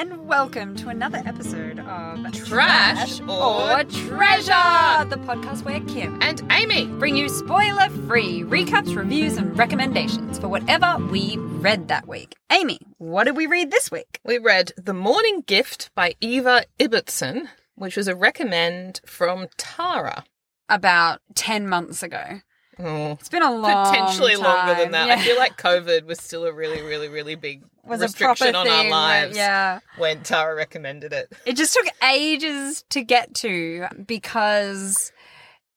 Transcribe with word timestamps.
and 0.00 0.26
welcome 0.26 0.74
to 0.74 0.88
another 0.88 1.20
episode 1.26 1.78
of 1.78 2.32
Trash 2.32 3.20
or 3.20 3.84
Treasure, 3.84 5.04
the 5.10 5.20
podcast 5.26 5.62
where 5.62 5.80
Kim 5.80 6.18
And 6.22 6.42
Amy. 6.50 6.86
bring 6.86 7.18
you 7.18 7.28
spoiler 7.28 7.90
free 8.08 8.40
recaps, 8.40 8.96
reviews, 8.96 9.36
and 9.36 9.58
recommendations 9.58 10.38
for 10.38 10.48
whatever 10.48 10.96
we 11.10 11.36
read 11.36 11.88
that 11.88 12.08
week. 12.08 12.34
Amy, 12.50 12.78
what 12.96 13.24
did 13.24 13.36
we 13.36 13.46
read 13.46 13.70
this 13.70 13.90
week? 13.90 14.20
We 14.24 14.38
read 14.38 14.72
The 14.78 14.94
Morning 14.94 15.42
Gift 15.46 15.90
by 15.94 16.14
Eva 16.22 16.64
Ibbotson, 16.78 17.48
which 17.74 17.98
was 17.98 18.08
a 18.08 18.16
recommend 18.16 19.02
from 19.04 19.48
Tara. 19.58 20.24
About 20.70 21.20
10 21.34 21.68
months 21.68 22.02
ago. 22.02 22.40
Oh, 22.78 23.12
It's 23.12 23.28
been 23.28 23.42
a 23.42 23.52
long 23.52 23.86
potentially 23.90 24.36
longer 24.36 24.74
than 24.74 24.92
that. 24.92 25.08
Yeah. 25.08 25.14
I 25.14 25.18
feel 25.18 25.36
like 25.36 25.58
COVID 25.58 26.04
was 26.06 26.18
still 26.20 26.44
a 26.46 26.52
really, 26.52 26.80
really, 26.82 27.08
really 27.08 27.34
big 27.34 27.62
was 27.84 28.00
restriction 28.00 28.54
on 28.54 28.64
thing 28.66 28.72
our 28.72 28.82
where- 28.84 28.90
lives 29.24 29.36
yeah. 29.36 29.80
when 29.98 30.22
Tara 30.22 30.54
recommended 30.54 31.12
it. 31.12 31.32
It 31.44 31.56
just 31.56 31.74
took 31.74 31.86
ages 32.02 32.84
to 32.90 33.02
get 33.02 33.34
to 33.36 33.86
because 34.06 35.12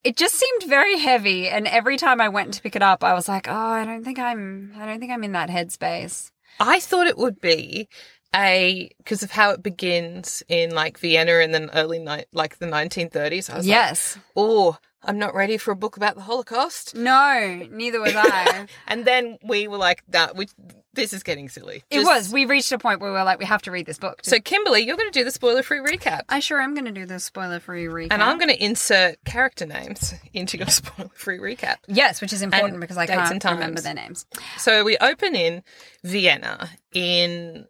it 0.03 0.15
just 0.17 0.35
seemed 0.35 0.63
very 0.69 0.97
heavy 0.99 1.49
and 1.49 1.67
every 1.67 1.97
time 1.97 2.21
I 2.21 2.29
went 2.29 2.53
to 2.55 2.61
pick 2.61 2.75
it 2.75 2.81
up 2.83 3.03
I 3.03 3.13
was 3.13 3.27
like, 3.27 3.47
"Oh, 3.47 3.53
I 3.53 3.85
don't 3.85 4.03
think 4.03 4.19
I'm 4.19 4.73
I 4.77 4.85
don't 4.85 4.99
think 4.99 5.11
I'm 5.11 5.23
in 5.23 5.31
that 5.33 5.49
headspace." 5.49 6.29
I 6.59 6.79
thought 6.79 7.07
it 7.07 7.17
would 7.17 7.41
be 7.41 7.87
a 8.35 8.89
because 8.97 9.23
of 9.23 9.31
how 9.31 9.51
it 9.51 9.61
begins 9.63 10.43
in 10.47 10.71
like 10.73 10.97
Vienna 10.99 11.33
in 11.33 11.51
the 11.51 11.69
early 11.77 11.99
night, 11.99 12.27
like 12.33 12.57
the 12.59 12.65
1930s. 12.67 13.49
I 13.49 13.57
was 13.57 13.65
like, 13.65 13.65
Yes. 13.65 14.17
oh, 14.35 14.77
I'm 15.03 15.19
not 15.19 15.35
ready 15.35 15.57
for 15.57 15.71
a 15.71 15.75
book 15.75 15.97
about 15.97 16.15
the 16.15 16.21
Holocaust. 16.21 16.95
No, 16.95 17.67
neither 17.71 17.99
was 17.99 18.13
I. 18.15 18.67
And 18.87 19.05
then 19.05 19.37
we 19.43 19.67
were 19.67 19.77
like, 19.77 20.03
that 20.09 20.35
we 20.35 20.47
this 20.93 21.11
is 21.11 21.23
getting 21.23 21.49
silly. 21.49 21.83
it 21.89 22.03
was. 22.05 22.31
We 22.31 22.45
reached 22.45 22.71
a 22.71 22.77
point 22.77 23.01
where 23.01 23.09
we 23.09 23.17
were 23.17 23.23
like, 23.23 23.39
we 23.39 23.45
have 23.45 23.63
to 23.63 23.71
read 23.71 23.87
this 23.87 23.97
book. 23.97 24.19
So 24.23 24.39
Kimberly, 24.39 24.81
you're 24.81 24.95
going 24.95 25.11
to 25.11 25.19
do 25.19 25.23
the 25.23 25.31
spoiler-free 25.31 25.79
recap. 25.79 26.21
I 26.29 26.39
sure 26.39 26.61
am 26.61 26.75
going 26.75 26.85
to 26.85 26.91
do 26.91 27.07
the 27.07 27.19
spoiler-free 27.19 27.85
recap. 27.85 28.09
And 28.11 28.21
I'm 28.21 28.37
going 28.37 28.49
to 28.49 28.63
insert 28.63 29.15
character 29.25 29.65
names 29.65 30.13
into 30.33 30.57
your 30.59 30.67
spoiler-free 30.69 31.39
recap. 31.39 31.77
Yes, 31.87 32.21
which 32.21 32.31
is 32.31 32.43
important 32.43 32.73
And 32.73 32.81
because 32.81 32.97
I 32.97 33.07
can't 33.07 33.43
remember 33.43 33.81
their 33.81 33.95
names. 33.95 34.27
So 34.59 34.83
we 34.83 34.95
open 34.99 35.35
in 35.35 35.63
Vienna 36.03 36.69
in, 36.93 37.65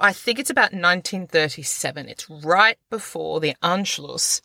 I 0.00 0.12
think 0.12 0.38
it's 0.38 0.50
about 0.50 0.72
1937. 0.72 2.08
It's 2.08 2.28
right 2.28 2.78
before 2.90 3.40
the 3.40 3.54
Anschluss, 3.62 4.40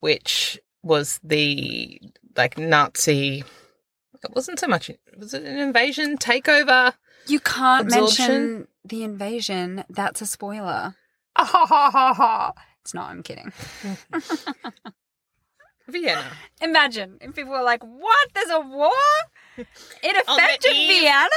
which 0.00 0.58
was 0.82 1.20
the 1.22 2.00
like 2.36 2.58
Nazi. 2.58 3.44
It 4.22 4.34
wasn't 4.34 4.58
so 4.58 4.66
much. 4.66 4.90
Was 5.16 5.32
it 5.34 5.44
an 5.44 5.58
invasion 5.58 6.18
takeover? 6.18 6.92
You 7.26 7.40
can't 7.40 7.86
Absorption? 7.86 8.26
mention 8.26 8.68
the 8.84 9.04
invasion. 9.04 9.84
That's 9.88 10.20
a 10.22 10.26
spoiler. 10.26 10.96
Ah, 11.36 11.44
ha, 11.44 11.66
ha, 11.66 11.90
ha, 11.90 12.14
ha. 12.14 12.52
It's 12.82 12.94
not. 12.94 13.10
I'm 13.10 13.22
kidding. 13.22 13.52
Vienna. 15.88 16.24
Imagine 16.60 17.18
if 17.20 17.34
people 17.34 17.52
were 17.52 17.62
like, 17.62 17.82
"What? 17.82 18.28
There's 18.34 18.50
a 18.50 18.60
war? 18.60 18.90
It 20.02 20.16
affected 20.28 20.72
Vienna." 20.72 21.28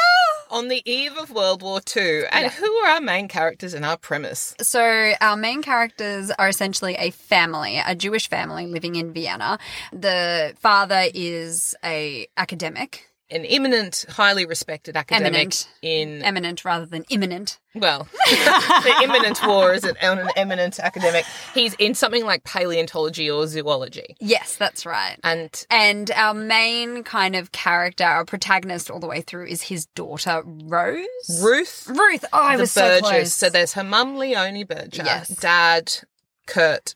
On 0.51 0.67
the 0.67 0.81
eve 0.85 1.15
of 1.17 1.31
World 1.31 1.63
War 1.63 1.79
II. 1.95 2.25
And 2.29 2.43
Yeah. 2.43 2.49
who 2.49 2.69
are 2.79 2.89
our 2.91 3.01
main 3.01 3.29
characters 3.29 3.73
in 3.73 3.85
our 3.85 3.95
premise? 3.97 4.53
So 4.61 5.13
our 5.21 5.37
main 5.37 5.61
characters 5.63 6.29
are 6.37 6.49
essentially 6.49 6.95
a 6.95 7.11
family, 7.11 7.81
a 7.83 7.95
Jewish 7.95 8.27
family 8.29 8.67
living 8.67 8.95
in 8.95 9.13
Vienna. 9.13 9.57
The 9.93 10.53
father 10.59 11.05
is 11.13 11.73
a 11.85 12.27
academic, 12.35 13.07
An 13.31 13.45
eminent, 13.45 14.05
highly 14.09 14.45
respected 14.45 14.97
academic 14.97 15.27
Eminent. 15.33 15.69
in 15.81 16.21
eminent 16.21 16.65
rather 16.65 16.85
than 16.85 17.05
imminent. 17.09 17.59
Well, 17.73 18.07
the 18.29 18.99
imminent 19.03 19.39
war 19.47 19.73
is 19.73 19.85
an, 19.85 19.95
an 20.01 20.27
eminent 20.35 20.79
academic. 20.79 21.23
He's 21.53 21.73
in 21.75 21.95
something 21.95 22.25
like 22.25 22.43
paleontology 22.43 23.31
or 23.31 23.47
zoology. 23.47 24.17
Yes, 24.19 24.57
that's 24.57 24.85
right. 24.85 25.17
And 25.23 25.65
And 25.69 26.11
our 26.11 26.33
main 26.33 27.03
kind 27.03 27.35
of 27.37 27.51
character, 27.53 28.03
our 28.03 28.25
protagonist 28.25 28.91
all 28.91 28.99
the 28.99 29.07
way 29.07 29.21
through, 29.21 29.45
is 29.47 29.61
his 29.61 29.85
daughter 29.87 30.43
Rose. 30.45 31.05
Ruth, 31.41 31.87
Ruth. 31.89 32.25
Oh, 32.33 32.41
I 32.43 32.57
was 32.57 32.71
so 32.71 32.99
close. 32.99 33.33
So 33.33 33.49
there's 33.49 33.73
her 33.73 33.83
mum, 33.83 34.17
Leonie 34.17 34.65
Berger, 34.65 35.03
Yes. 35.05 35.29
dad, 35.29 35.93
Kurt, 36.47 36.95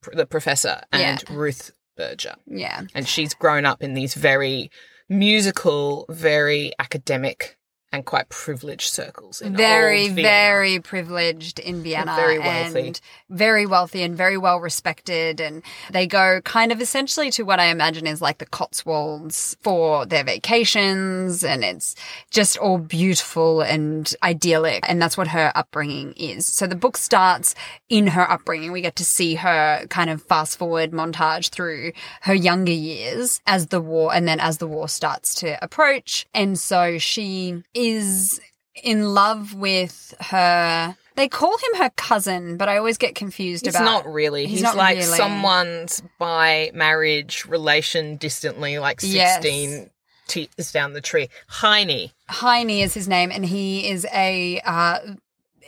pr- 0.00 0.16
the 0.16 0.26
professor, 0.26 0.80
and 0.90 1.00
Yeah. 1.02 1.18
Ruth 1.36 1.70
Berger. 1.96 2.34
yeah. 2.46 2.82
And 2.94 3.06
she's 3.06 3.34
grown 3.34 3.64
up 3.64 3.82
in 3.82 3.94
these 3.94 4.14
very 4.14 4.70
musical, 5.08 6.06
very 6.08 6.72
academic, 6.78 7.57
and 7.90 8.04
quite 8.04 8.28
privileged 8.28 8.90
circles. 8.90 9.40
In 9.40 9.56
very, 9.56 10.08
very 10.08 10.78
privileged 10.78 11.58
in 11.58 11.82
Vienna 11.82 12.14
Very 12.16 12.38
wealthy. 12.38 12.88
and 12.88 13.00
very 13.30 13.64
wealthy 13.64 14.02
and 14.02 14.14
very 14.14 14.36
well 14.36 14.60
respected. 14.60 15.40
And 15.40 15.62
they 15.90 16.06
go 16.06 16.42
kind 16.42 16.70
of 16.70 16.82
essentially 16.82 17.30
to 17.32 17.44
what 17.44 17.60
I 17.60 17.66
imagine 17.66 18.06
is 18.06 18.20
like 18.20 18.38
the 18.38 18.46
Cotswolds 18.46 19.56
for 19.62 20.04
their 20.04 20.22
vacations. 20.22 21.42
And 21.42 21.64
it's 21.64 21.94
just 22.30 22.58
all 22.58 22.76
beautiful 22.76 23.62
and 23.62 24.14
idyllic. 24.22 24.84
And 24.88 25.00
that's 25.00 25.16
what 25.16 25.28
her 25.28 25.50
upbringing 25.54 26.12
is. 26.16 26.44
So 26.44 26.66
the 26.66 26.76
book 26.76 26.98
starts 26.98 27.54
in 27.88 28.08
her 28.08 28.30
upbringing. 28.30 28.70
We 28.70 28.82
get 28.82 28.96
to 28.96 29.04
see 29.04 29.36
her 29.36 29.86
kind 29.88 30.10
of 30.10 30.22
fast 30.22 30.58
forward 30.58 30.90
montage 30.90 31.48
through 31.48 31.92
her 32.22 32.34
younger 32.34 32.72
years 32.72 33.40
as 33.46 33.68
the 33.68 33.80
war 33.80 34.14
and 34.14 34.28
then 34.28 34.40
as 34.40 34.58
the 34.58 34.66
war 34.66 34.88
starts 34.88 35.34
to 35.36 35.62
approach. 35.64 36.26
And 36.34 36.58
so 36.58 36.98
she 36.98 37.62
is 37.78 38.40
in 38.82 39.14
love 39.14 39.54
with 39.54 40.14
her. 40.20 40.96
They 41.16 41.28
call 41.28 41.56
him 41.56 41.80
her 41.82 41.90
cousin, 41.96 42.56
but 42.56 42.68
I 42.68 42.76
always 42.76 42.96
get 42.98 43.14
confused 43.14 43.66
about. 43.66 43.78
He's 43.78 43.80
about. 43.88 44.04
not 44.04 44.12
really. 44.12 44.42
He's 44.42 44.58
He's, 44.58 44.62
not 44.62 44.76
like 44.76 44.98
really. 44.98 45.16
someone's 45.16 46.02
by 46.18 46.70
marriage 46.74 47.44
relation 47.46 48.16
distantly, 48.16 48.78
like 48.78 49.00
Yes. 49.02 49.42
16 49.42 49.90
teeth 50.28 50.72
down 50.72 50.92
the 50.92 51.00
tree. 51.00 51.28
Heini. 51.50 52.12
Heini 52.30 52.82
is 52.84 52.94
his 52.94 53.08
name, 53.08 53.32
and 53.32 53.44
he 53.44 53.88
is 53.88 54.06
a 54.12 54.60
uh, 54.64 54.98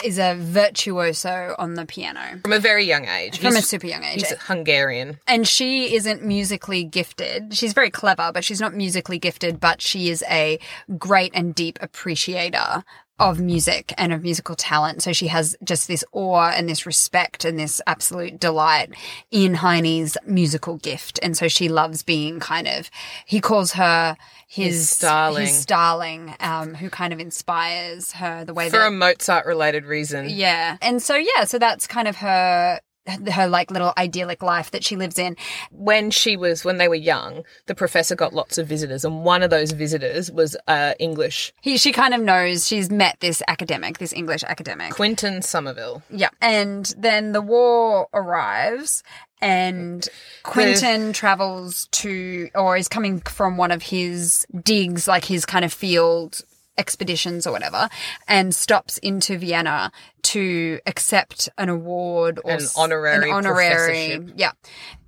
is 0.04 0.18
a 0.18 0.34
virtuoso 0.38 1.54
on 1.58 1.74
the 1.74 1.84
piano 1.86 2.40
From 2.42 2.52
a 2.52 2.58
very 2.58 2.84
young 2.84 3.06
age. 3.06 3.38
from 3.38 3.56
a 3.56 3.62
super 3.62 3.86
young 3.86 4.04
age. 4.04 4.20
He's 4.22 4.32
Hungarian. 4.42 5.18
and 5.26 5.46
she 5.46 5.94
isn't 5.94 6.24
musically 6.24 6.84
gifted. 6.84 7.54
She's 7.54 7.72
very 7.72 7.90
clever, 7.90 8.30
but 8.32 8.44
she's 8.44 8.60
not 8.60 8.74
musically 8.74 9.18
gifted, 9.18 9.60
but 9.60 9.80
she 9.82 10.08
is 10.08 10.24
a 10.28 10.58
great 10.98 11.32
and 11.34 11.54
deep 11.54 11.78
appreciator 11.80 12.84
of 13.20 13.38
music 13.38 13.92
and 13.98 14.12
of 14.12 14.22
musical 14.22 14.56
talent. 14.56 15.02
So 15.02 15.12
she 15.12 15.28
has 15.28 15.56
just 15.62 15.86
this 15.86 16.02
awe 16.12 16.50
and 16.50 16.68
this 16.68 16.86
respect 16.86 17.44
and 17.44 17.58
this 17.58 17.80
absolute 17.86 18.40
delight 18.40 18.94
in 19.30 19.54
Heini's 19.54 20.16
musical 20.26 20.76
gift. 20.78 21.20
And 21.22 21.36
so 21.36 21.46
she 21.46 21.68
loves 21.68 22.02
being 22.02 22.40
kind 22.40 22.66
of, 22.66 22.90
he 23.26 23.40
calls 23.40 23.72
her 23.72 24.16
his, 24.48 24.74
His 24.90 24.98
darling. 24.98 25.46
his 25.46 25.64
darling, 25.66 26.34
um, 26.40 26.74
who 26.74 26.90
kind 26.90 27.12
of 27.12 27.20
inspires 27.20 28.12
her 28.12 28.44
the 28.44 28.54
way 28.54 28.68
For 28.70 28.78
that 28.78 28.88
a 28.88 28.90
Mozart 28.90 29.46
related 29.46 29.84
reason. 29.84 30.28
yeah. 30.28 30.76
And 30.82 31.00
so 31.02 31.14
yeah, 31.14 31.44
so 31.44 31.58
that's 31.58 31.86
kind 31.86 32.08
of 32.08 32.16
her 32.16 32.80
her 33.06 33.48
like 33.48 33.70
little 33.70 33.92
idyllic 33.96 34.42
life 34.42 34.70
that 34.70 34.84
she 34.84 34.96
lives 34.96 35.18
in. 35.18 35.36
When 35.70 36.10
she 36.10 36.36
was, 36.36 36.64
when 36.64 36.78
they 36.78 36.88
were 36.88 36.94
young, 36.94 37.44
the 37.66 37.74
professor 37.74 38.14
got 38.14 38.32
lots 38.32 38.58
of 38.58 38.66
visitors, 38.66 39.04
and 39.04 39.24
one 39.24 39.42
of 39.42 39.50
those 39.50 39.72
visitors 39.72 40.30
was 40.30 40.56
uh, 40.68 40.94
English, 40.98 41.52
He 41.60 41.76
she 41.76 41.92
kind 41.92 42.14
of 42.14 42.20
knows 42.20 42.66
she's 42.66 42.90
met 42.90 43.16
this 43.20 43.42
academic, 43.48 43.98
this 43.98 44.12
English 44.12 44.44
academic. 44.44 44.92
Quinton 44.92 45.42
Somerville. 45.42 46.02
Yeah. 46.10 46.30
And 46.40 46.92
then 46.96 47.32
the 47.32 47.40
war 47.40 48.08
arrives 48.12 49.02
and 49.40 50.06
Quentin 50.42 51.12
travels 51.12 51.88
to 51.92 52.50
or 52.54 52.76
is 52.76 52.88
coming 52.88 53.20
from 53.20 53.56
one 53.56 53.70
of 53.70 53.82
his 53.82 54.46
digs, 54.62 55.08
like 55.08 55.24
his 55.24 55.46
kind 55.46 55.64
of 55.64 55.72
field 55.72 56.42
expeditions 56.80 57.46
or 57.46 57.52
whatever, 57.52 57.88
and 58.26 58.52
stops 58.54 58.98
into 58.98 59.38
Vienna 59.38 59.92
to 60.22 60.80
accept 60.86 61.48
an 61.56 61.68
award 61.68 62.40
or 62.44 62.52
An 62.52 62.60
honorary 62.76 63.28
an 63.30 63.34
honorary 63.36 63.68
professorship. 64.16 64.32
yeah. 64.36 64.52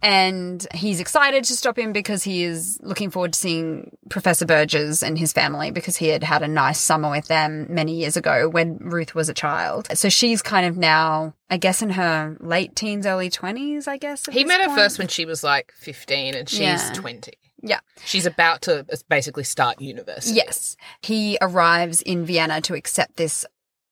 And 0.01 0.67
he's 0.75 1.01
excited 1.01 1.45
to 1.45 1.53
stop 1.55 1.79
in 1.79 1.93
because 1.93 2.25
he 2.25 2.43
is 2.45 2.79
looking 2.83 3.11
forward 3.11 3.35
to 3.35 3.39
seeing 3.39 3.97
Professor 4.11 4.45
Berger 4.47 4.91
and 5.05 5.19
his 5.19 5.33
family 5.33 5.71
because 5.71 5.97
he 5.97 6.09
had 6.09 6.25
had 6.25 6.43
a 6.43 6.49
nice 6.49 6.81
summer 6.81 7.11
with 7.11 7.29
them 7.29 7.67
many 7.69 7.95
years 7.95 8.17
ago 8.17 8.49
when 8.49 8.79
Ruth 8.79 9.15
was 9.15 9.29
a 9.29 9.35
child. 9.35 9.87
So 9.97 10.09
she's 10.09 10.43
kind 10.43 10.67
of 10.67 10.77
now, 10.77 11.35
I 11.51 11.57
guess, 11.57 11.83
in 11.83 11.91
her 11.91 12.37
late 12.41 12.75
teens, 12.75 13.07
early 13.07 13.31
20s, 13.31 13.87
I 13.87 13.97
guess. 13.99 14.27
He 14.31 14.45
met 14.45 14.61
her 14.63 14.75
first 14.75 14.99
when 14.99 15.09
she 15.09 15.25
was 15.25 15.45
like 15.45 15.73
15 15.77 16.35
and 16.35 16.49
she's 16.49 16.61
Yeah. 16.61 16.93
20. 16.95 17.33
Yeah. 17.63 17.81
She's 18.05 18.27
about 18.27 18.63
to 18.63 18.81
uh, 18.81 18.97
basically 19.09 19.45
start 19.45 19.81
university. 19.81 20.37
Yes. 20.37 20.77
He 21.01 21.39
arrives 21.41 22.03
in 22.03 22.25
Vienna 22.25 22.61
to 22.63 22.75
accept 22.75 23.17
this 23.17 23.47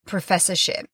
professorship 0.06 0.86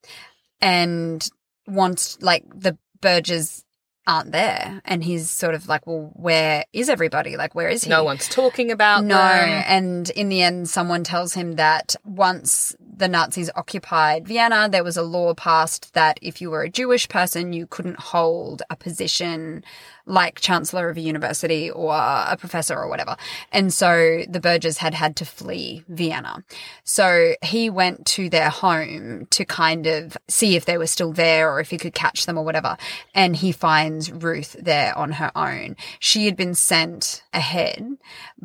and 0.61 1.28
wants, 1.67 2.19
like, 2.20 2.44
the 2.55 2.76
Bergers 3.00 3.64
aren't 4.06 4.31
there. 4.31 4.81
And 4.84 5.02
he's 5.02 5.28
sort 5.31 5.55
of 5.55 5.69
like, 5.69 5.84
well, 5.87 6.12
where 6.14 6.64
is 6.73 6.88
everybody? 6.88 7.37
Like, 7.37 7.55
where 7.56 7.69
is 7.69 7.82
he? 7.84 7.90
No 7.90 8.05
one's 8.05 8.28
talking 8.28 8.70
about 8.70 9.05
No. 9.05 9.17
them. 9.17 9.64
And 9.67 10.11
in 10.11 10.28
the 10.28 10.43
end, 10.43 10.69
someone 10.70 11.02
tells 11.02 11.34
him 11.34 11.56
that 11.56 11.96
once 12.05 12.76
the 12.78 13.08
Nazis 13.08 13.50
occupied 13.56 14.28
Vienna, 14.28 14.69
there 14.70 14.84
was 14.84 14.96
a 14.96 15.02
law 15.02 15.34
passed 15.34 15.93
that 15.94 16.19
if 16.23 16.40
you 16.40 16.50
were 16.50 16.62
a 16.62 16.70
Jewish 16.70 17.08
person, 17.08 17.52
you 17.52 17.67
couldn't 17.67 17.99
hold 17.99 18.62
a 18.70 18.76
position 18.76 19.64
like 20.06 20.41
chancellor 20.41 20.88
of 20.88 20.97
a 20.97 21.00
university 21.00 21.70
or 21.70 21.93
a 21.94 22.37
professor 22.38 22.76
or 22.76 22.88
whatever. 22.88 23.17
And 23.53 23.73
so 23.75 24.23
the 24.29 24.41
Bergers 24.41 24.79
had 24.79 24.94
had 24.94 25.17
to 25.17 25.25
flee 25.25 25.85
Vienna. 25.88 26.44
So 26.85 27.35
he 27.43 27.69
went 27.69 28.06
to 28.06 28.31
their 28.31 28.49
home 28.50 29.26
to 29.31 29.44
kind 29.44 29.87
of 29.87 30.17
see 30.29 30.56
if 30.56 30.64
they 30.64 30.79
were 30.79 30.87
still 30.87 31.12
there 31.12 31.50
or 31.50 31.61
if 31.61 31.70
he 31.70 31.79
could 31.79 31.94
catch 31.94 32.26
them 32.26 32.38
or 32.38 32.44
whatever. 32.44 32.76
And 33.14 33.35
he 33.37 33.50
finds 33.53 34.11
Ruth 34.12 34.55
there 34.61 34.97
on 34.97 35.12
her 35.12 35.32
own. 35.37 35.76
She 35.99 36.26
had 36.26 36.37
been 36.37 36.55
sent 36.55 37.25
ahead, 37.32 37.85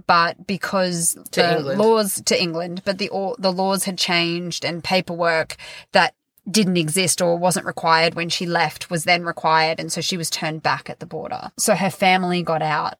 but 0.07 0.47
because 0.47 1.13
To 1.31 1.41
the 1.41 1.57
England. 1.57 1.79
laws 1.79 2.21
to 2.25 2.41
England, 2.41 2.81
but 2.85 2.97
the 2.97 3.09
the 3.37 3.51
laws 3.51 3.83
had 3.83 3.97
changed 3.97 4.65
and 4.65 4.83
paperwork 4.83 5.57
that 5.91 6.15
didn't 6.49 6.77
exist 6.77 7.21
or 7.21 7.37
wasn't 7.37 7.65
required 7.65 8.15
when 8.15 8.29
she 8.29 8.45
left 8.45 8.89
was 8.89 9.03
then 9.03 9.23
required 9.23 9.79
and 9.79 9.91
so 9.91 10.01
she 10.01 10.17
was 10.17 10.29
turned 10.29 10.63
back 10.63 10.89
at 10.89 10.99
the 10.99 11.05
border. 11.05 11.51
So 11.57 11.75
her 11.75 11.91
family 11.91 12.41
got 12.41 12.61
out 12.61 12.95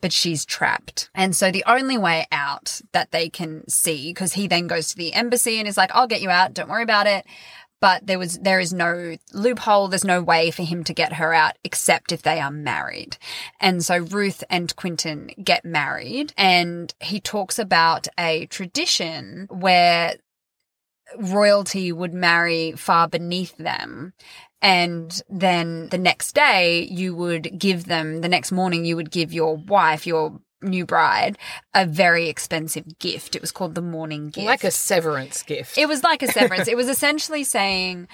but 0.00 0.12
she's 0.12 0.44
trapped. 0.44 1.10
And 1.14 1.34
so 1.34 1.50
the 1.50 1.64
only 1.66 1.98
way 1.98 2.26
out 2.30 2.80
that 2.92 3.10
they 3.10 3.28
can 3.28 3.68
see 3.68 4.10
because 4.10 4.34
he 4.34 4.46
then 4.46 4.66
goes 4.66 4.90
to 4.90 4.96
the 4.96 5.12
embassy 5.12 5.58
and 5.58 5.66
is 5.66 5.76
like 5.76 5.90
I'll 5.94 6.06
get 6.06 6.22
you 6.22 6.30
out, 6.30 6.54
don't 6.54 6.68
worry 6.68 6.82
about 6.82 7.06
it. 7.06 7.26
But 7.80 8.06
there 8.06 8.18
was 8.18 8.38
there 8.38 8.58
is 8.58 8.72
no 8.72 9.16
loophole, 9.32 9.88
there's 9.88 10.04
no 10.04 10.20
way 10.20 10.50
for 10.50 10.64
him 10.64 10.82
to 10.84 10.92
get 10.92 11.14
her 11.14 11.32
out 11.32 11.56
except 11.62 12.10
if 12.10 12.22
they 12.22 12.40
are 12.40 12.50
married. 12.50 13.16
And 13.60 13.84
so 13.84 13.98
Ruth 13.98 14.42
and 14.50 14.74
Quinton 14.74 15.30
get 15.42 15.64
married 15.64 16.32
and 16.36 16.92
he 17.00 17.20
talks 17.20 17.58
about 17.58 18.08
a 18.18 18.46
tradition 18.46 19.46
where 19.50 20.16
royalty 21.16 21.92
would 21.92 22.12
marry 22.12 22.72
far 22.72 23.08
beneath 23.08 23.56
them. 23.56 24.12
And 24.60 25.22
then 25.28 25.88
the 25.90 25.98
next 25.98 26.34
day, 26.34 26.82
you 26.90 27.14
would 27.14 27.58
give 27.58 27.84
them, 27.84 28.22
the 28.22 28.28
next 28.28 28.50
morning, 28.50 28.84
you 28.84 28.96
would 28.96 29.10
give 29.10 29.32
your 29.32 29.56
wife, 29.56 30.06
your 30.06 30.40
new 30.62 30.84
bride, 30.84 31.38
a 31.74 31.86
very 31.86 32.28
expensive 32.28 32.98
gift. 32.98 33.36
It 33.36 33.40
was 33.40 33.52
called 33.52 33.76
the 33.76 33.82
morning 33.82 34.30
gift. 34.30 34.46
Like 34.46 34.64
a 34.64 34.72
severance 34.72 35.42
gift. 35.44 35.78
It 35.78 35.86
was 35.86 36.02
like 36.02 36.22
a 36.22 36.28
severance. 36.28 36.66
it 36.68 36.76
was 36.76 36.88
essentially 36.88 37.44
saying, 37.44 38.08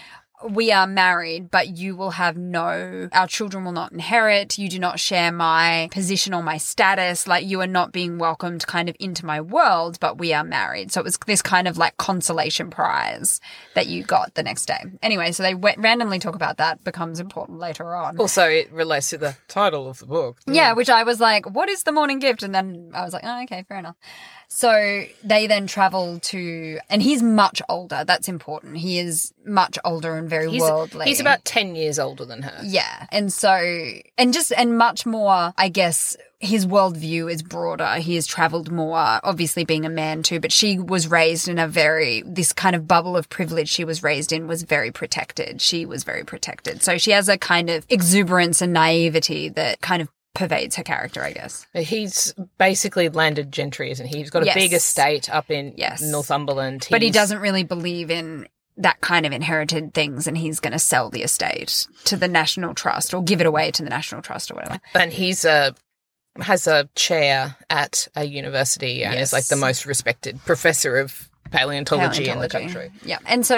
we 0.48 0.70
are 0.70 0.86
married, 0.86 1.50
but 1.50 1.76
you 1.76 1.96
will 1.96 2.10
have 2.10 2.36
no, 2.36 3.08
our 3.12 3.26
children 3.26 3.64
will 3.64 3.72
not 3.72 3.92
inherit. 3.92 4.58
You 4.58 4.68
do 4.68 4.78
not 4.78 5.00
share 5.00 5.32
my 5.32 5.88
position 5.90 6.34
or 6.34 6.42
my 6.42 6.58
status. 6.58 7.26
Like 7.26 7.46
you 7.46 7.60
are 7.60 7.66
not 7.66 7.92
being 7.92 8.18
welcomed 8.18 8.66
kind 8.66 8.88
of 8.88 8.96
into 9.00 9.24
my 9.24 9.40
world, 9.40 9.98
but 10.00 10.18
we 10.18 10.32
are 10.32 10.44
married. 10.44 10.92
So 10.92 11.00
it 11.00 11.04
was 11.04 11.18
this 11.26 11.42
kind 11.42 11.66
of 11.66 11.78
like 11.78 11.96
consolation 11.96 12.70
prize 12.70 13.40
that 13.74 13.86
you 13.86 14.02
got 14.04 14.34
the 14.34 14.42
next 14.42 14.66
day. 14.66 14.80
Anyway, 15.02 15.32
so 15.32 15.42
they 15.42 15.54
w- 15.54 15.76
randomly 15.78 16.18
talk 16.18 16.34
about 16.34 16.58
that 16.58 16.84
becomes 16.84 17.20
important 17.20 17.58
later 17.58 17.94
on. 17.94 18.18
also, 18.18 18.48
it 18.48 18.70
relates 18.72 19.10
to 19.10 19.18
the 19.18 19.36
title 19.48 19.88
of 19.88 19.98
the 19.98 20.06
book. 20.06 20.38
Yeah, 20.46 20.72
which 20.74 20.90
I 20.90 21.04
was 21.04 21.20
like, 21.20 21.48
what 21.50 21.68
is 21.68 21.84
the 21.84 21.92
morning 21.92 22.18
gift? 22.18 22.42
And 22.42 22.54
then 22.54 22.90
I 22.94 23.02
was 23.02 23.12
like, 23.12 23.24
oh, 23.24 23.42
okay, 23.44 23.64
fair 23.68 23.78
enough. 23.78 23.96
So 24.54 25.04
they 25.24 25.48
then 25.48 25.66
travel 25.66 26.20
to, 26.20 26.78
and 26.88 27.02
he's 27.02 27.24
much 27.24 27.60
older. 27.68 28.04
That's 28.06 28.28
important. 28.28 28.76
He 28.76 29.00
is 29.00 29.34
much 29.44 29.80
older 29.84 30.16
and 30.16 30.30
very 30.30 30.48
He's, 30.48 30.62
worldly. 30.62 31.06
he's 31.06 31.18
about 31.18 31.44
10 31.44 31.74
years 31.74 31.98
older 31.98 32.24
than 32.24 32.42
her. 32.42 32.60
Yeah. 32.62 33.06
And 33.10 33.32
so, 33.32 33.50
and 34.16 34.32
just, 34.32 34.52
and 34.52 34.78
much 34.78 35.06
more, 35.06 35.52
I 35.58 35.68
guess, 35.70 36.16
his 36.38 36.66
worldview 36.66 37.32
is 37.32 37.42
broader. 37.42 37.96
He 37.96 38.14
has 38.14 38.28
traveled 38.28 38.70
more, 38.70 38.96
obviously 39.24 39.64
being 39.64 39.84
a 39.84 39.90
man 39.90 40.22
too, 40.22 40.38
but 40.38 40.52
she 40.52 40.78
was 40.78 41.08
raised 41.08 41.48
in 41.48 41.58
a 41.58 41.66
very, 41.66 42.22
this 42.24 42.52
kind 42.52 42.76
of 42.76 42.86
bubble 42.86 43.16
of 43.16 43.28
privilege 43.28 43.68
she 43.68 43.84
was 43.84 44.04
raised 44.04 44.32
in 44.32 44.46
was 44.46 44.62
very 44.62 44.92
protected. 44.92 45.60
She 45.62 45.84
was 45.84 46.04
very 46.04 46.22
protected. 46.22 46.80
So 46.80 46.96
she 46.96 47.10
has 47.10 47.28
a 47.28 47.38
kind 47.38 47.70
of 47.70 47.84
exuberance 47.88 48.62
and 48.62 48.72
naivety 48.72 49.48
that 49.48 49.80
kind 49.80 50.00
of 50.00 50.08
pervades 50.34 50.76
her 50.76 50.82
character, 50.82 51.22
I 51.22 51.32
guess. 51.32 51.66
He's 51.74 52.34
basically 52.58 53.08
landed 53.08 53.52
gentry, 53.52 53.90
isn't 53.90 54.06
he? 54.06 54.18
He's 54.18 54.30
got 54.30 54.42
a 54.42 54.46
Yes. 54.46 54.54
big 54.56 54.72
estate 54.72 55.30
up 55.30 55.50
in 55.50 55.74
Yes. 55.76 56.02
Northumberland. 56.02 56.86
But 56.90 57.02
he 57.02 57.10
doesn't 57.10 57.38
really 57.38 57.62
believe 57.64 58.10
in 58.10 58.48
that 58.76 59.00
kind 59.00 59.24
of 59.24 59.32
inherited 59.32 59.94
things 59.94 60.26
and 60.26 60.36
he's 60.36 60.58
going 60.58 60.72
to 60.72 60.78
sell 60.80 61.08
the 61.08 61.22
estate 61.22 61.86
to 62.04 62.16
the 62.16 62.26
National 62.26 62.74
Trust 62.74 63.14
or 63.14 63.22
give 63.22 63.40
it 63.40 63.46
away 63.46 63.70
to 63.70 63.84
the 63.84 63.88
National 63.90 64.20
Trust 64.20 64.50
or 64.50 64.54
whatever. 64.54 64.80
And 64.94 65.12
he's 65.12 65.44
a 65.44 65.74
has 66.40 66.66
a 66.66 66.88
chair 66.96 67.54
at 67.70 68.08
a 68.16 68.24
university 68.24 69.04
and 69.04 69.14
is 69.14 69.32
like 69.32 69.44
the 69.46 69.54
most 69.54 69.86
respected 69.86 70.44
professor 70.44 70.96
of 70.96 71.30
paleontology, 71.50 72.28
in 72.28 72.40
the 72.40 72.48
country. 72.48 72.90
Yeah. 73.04 73.18
And 73.26 73.44
so 73.46 73.56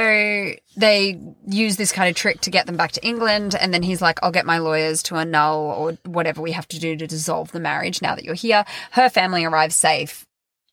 they 0.76 1.20
use 1.46 1.76
this 1.76 1.92
kind 1.92 2.08
of 2.08 2.16
trick 2.16 2.40
to 2.42 2.50
get 2.50 2.66
them 2.66 2.76
back 2.76 2.92
to 2.92 3.06
England. 3.06 3.54
And 3.54 3.72
then 3.72 3.82
he's 3.82 4.02
like, 4.02 4.18
I'll 4.22 4.32
get 4.32 4.46
my 4.46 4.58
lawyers 4.58 5.02
to 5.04 5.16
annul 5.16 5.58
or 5.70 5.92
whatever 6.04 6.42
we 6.42 6.52
have 6.52 6.68
to 6.68 6.78
do 6.78 6.96
to 6.96 7.06
dissolve 7.06 7.52
the 7.52 7.60
marriage 7.60 8.02
now 8.02 8.14
that 8.14 8.24
you're 8.24 8.34
here. 8.34 8.64
Her 8.92 9.08
family 9.08 9.44
arrives 9.44 9.74
safe. 9.76 10.24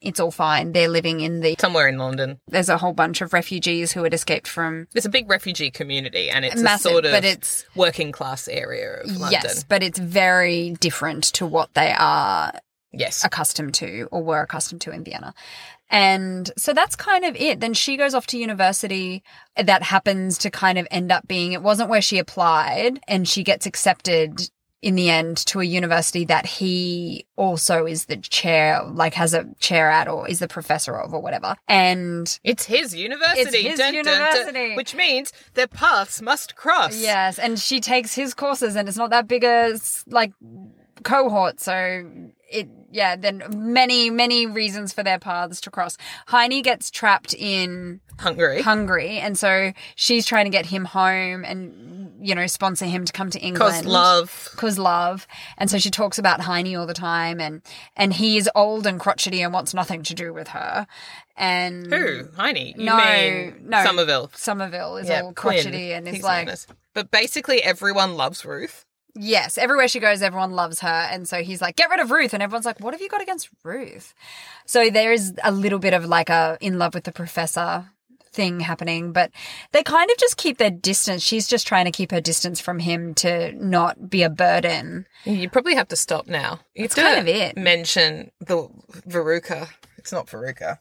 It's 0.02 0.20
all 0.20 0.32
fine. 0.32 0.74
They're 0.74 0.90
living 0.90 1.22
in 1.22 1.40
the, 1.40 1.56
Somewhere 1.58 1.88
in 1.88 1.98
London. 1.98 2.42
there's 2.50 2.68
a 2.68 2.78
whole 2.78 2.92
bunch 2.92 3.22
of 3.22 3.32
refugees 3.32 3.94
who 3.94 4.04
had 4.04 4.14
escaped 4.14 4.50
from, 4.50 4.86
It's 4.94 5.06
a 5.06 5.10
big 5.10 5.30
refugee 5.30 5.72
community 5.72 6.30
and 6.30 6.44
it's 6.44 6.62
Massive, 6.62 6.90
a 6.90 6.94
sort 6.94 7.06
of 7.06 7.12
but 7.14 7.24
it's- 7.24 7.64
working 7.74 8.12
class 8.12 8.50
area 8.50 8.96
of 9.00 9.06
London. 9.16 9.30
yes, 9.32 9.64
but 9.64 9.82
it's 9.82 9.98
very 9.98 10.72
different 10.82 11.24
to 11.36 11.46
what 11.46 11.74
they 11.74 11.94
are 11.98 12.52
Yes. 12.94 13.24
accustomed 13.24 13.74
to 13.76 14.08
or 14.12 14.24
were 14.24 14.42
accustomed 14.42 14.82
to 14.82 14.92
in 14.92 15.04
Vienna. 15.04 15.34
And 15.90 16.52
so 16.58 16.74
that's 16.74 16.96
kind 16.96 17.26
of 17.26 17.36
it. 17.36 17.60
Then 17.60 17.74
she 17.74 17.98
goes 17.98 18.14
off 18.14 18.28
to 18.28 18.38
university. 18.38 19.24
That 19.58 19.84
happens 19.84 20.38
to 20.40 20.50
kind 20.50 20.78
of 20.78 20.88
end 20.90 21.12
up 21.12 21.28
being, 21.28 21.52
it 21.54 21.62
wasn't 21.62 21.90
where 21.90 22.02
she 22.02 22.18
applied 22.20 23.00
and 23.08 23.28
she 23.28 23.44
gets 23.44 23.66
accepted 23.66 24.50
in 24.82 24.96
the 24.96 25.10
end 25.10 25.38
to 25.38 25.62
a 25.62 25.64
university 25.64 26.26
that 26.26 26.46
he 26.46 27.26
also 27.38 27.86
is 27.86 28.06
the 28.08 28.18
chair, 28.18 28.84
like 28.84 29.14
has 29.14 29.34
a 29.34 29.46
chair 29.60 29.90
at 29.90 30.10
or 30.10 30.28
is 30.28 30.40
the 30.40 30.48
professor 30.48 30.94
of 31.00 31.14
or 31.14 31.22
whatever. 31.22 31.56
And 31.70 32.38
It's 32.44 32.66
his 32.66 32.94
university. 32.94 33.64
his 33.64 33.80
dun, 33.80 33.94
dun, 33.94 34.04
dun, 34.04 34.14
university. 34.20 34.76
which 34.76 34.94
means 34.94 35.32
their 35.54 35.68
paths 35.68 36.22
must 36.22 36.56
cross. 36.58 37.02
Yes, 37.02 37.40
and 37.40 37.58
she 37.58 37.80
takes 37.80 38.14
his 38.14 38.34
courses, 38.34 38.76
and 38.76 38.90
it's 38.90 38.98
not 38.98 39.10
that 39.12 39.26
big 39.26 39.46
a 39.46 39.80
like 40.08 40.34
cohort. 41.04 41.62
So 41.62 42.04
it, 42.54 42.70
yeah, 42.92 43.16
then 43.16 43.44
many 43.52 44.10
many 44.10 44.46
reasons 44.46 44.94
for 44.94 45.04
their 45.04 45.20
paths 45.20 45.60
to 45.62 45.72
cross. 45.72 45.98
Heini 46.30 46.64
gets 46.64 46.92
trapped 46.92 47.34
in 47.34 48.00
Hungary. 48.20 48.62
Hungary, 48.62 49.18
and 49.18 49.38
so 49.38 49.74
she's 49.96 50.26
trying 50.26 50.46
to 50.46 50.52
get 50.52 50.68
him 50.68 50.86
home 50.86 51.44
and 51.44 52.14
you 52.26 52.36
know 52.36 52.46
sponsor 52.48 52.86
him 52.86 53.06
to 53.06 53.12
come 53.14 53.30
to 53.32 53.40
England. 53.40 53.74
Cause 53.74 53.86
love. 53.86 54.50
Cause 54.56 54.78
love, 54.78 55.28
and 55.58 55.70
so 55.70 55.78
she 55.80 55.90
talks 55.90 56.20
about 56.20 56.40
Heini 56.42 56.80
all 56.80 56.86
the 56.86 56.94
time, 56.94 57.40
and 57.42 57.62
and 57.96 58.14
he 58.14 58.38
is 58.38 58.50
old 58.56 58.86
and 58.86 59.00
crotchety 59.00 59.42
and 59.42 59.52
wants 59.54 59.74
nothing 59.74 60.04
to 60.04 60.14
do 60.14 60.34
with 60.34 60.50
her. 60.50 60.86
And 61.36 61.88
Who? 61.92 62.26
Heini? 62.38 62.78
You 62.78 62.84
No, 62.84 63.54
no. 63.64 63.84
Somerville. 63.84 64.30
Somerville 64.36 64.98
is 64.98 65.10
Yeah, 65.10 65.22
all 65.22 65.34
Quin. 65.34 65.56
crotchety 65.56 65.92
and 65.94 66.08
is 66.08 66.16
He's 66.16 66.24
like, 66.24 66.48
as- 66.48 66.68
But 66.94 67.10
basically, 67.10 67.64
everyone 67.64 68.16
loves 68.16 68.46
Ruth. 68.46 68.86
Yes, 69.16 69.58
everywhere 69.58 69.88
she 69.88 70.00
goes, 70.00 70.22
everyone 70.22 70.52
loves 70.52 70.80
her. 70.80 70.88
And 71.12 71.28
so 71.28 71.44
he's 71.44 71.62
like, 71.62 71.76
get 71.76 71.90
rid 71.90 72.00
of 72.00 72.10
Ruth. 72.12 72.34
And 72.34 72.42
everyone's 72.42 72.66
like, 72.66 72.80
what 72.80 72.94
have 72.94 73.02
you 73.02 73.10
got 73.10 73.22
against 73.22 73.50
Ruth? 73.64 74.14
So 74.66 74.90
there 74.90 75.12
is 75.14 75.34
a 75.44 75.52
little 75.52 75.80
bit 75.80 75.94
of 75.94 76.06
like 76.06 76.30
a 76.30 76.58
in 76.62 76.80
love 76.80 76.94
with 76.96 77.04
the 77.04 77.12
professor 77.12 77.90
thing 78.32 78.62
happening, 78.62 79.12
but 79.12 79.30
they 79.72 79.84
kind 79.84 80.10
of 80.10 80.18
just 80.18 80.38
keep 80.38 80.58
their 80.58 80.72
distance. 80.72 81.22
She's 81.22 81.48
just 81.48 81.68
trying 81.68 81.86
to 81.86 81.92
keep 81.92 82.10
her 82.10 82.22
distance 82.22 82.60
from 82.60 82.80
him 82.80 83.14
to 83.16 83.52
not 83.54 84.10
be 84.10 84.24
a 84.24 84.30
burden. 84.30 85.06
You 85.26 85.48
probably 85.48 85.76
have 85.76 85.90
to 85.90 85.96
stop 85.96 86.26
now. 86.26 86.62
You 86.74 86.86
That's 86.86 86.96
kind 86.96 87.20
of 87.20 87.28
it. 87.28 87.56
Mention 87.56 88.32
the 88.40 88.68
Veruca. 89.08 89.70
It's 90.00 90.12
not 90.12 90.26
Veruca. 90.26 90.80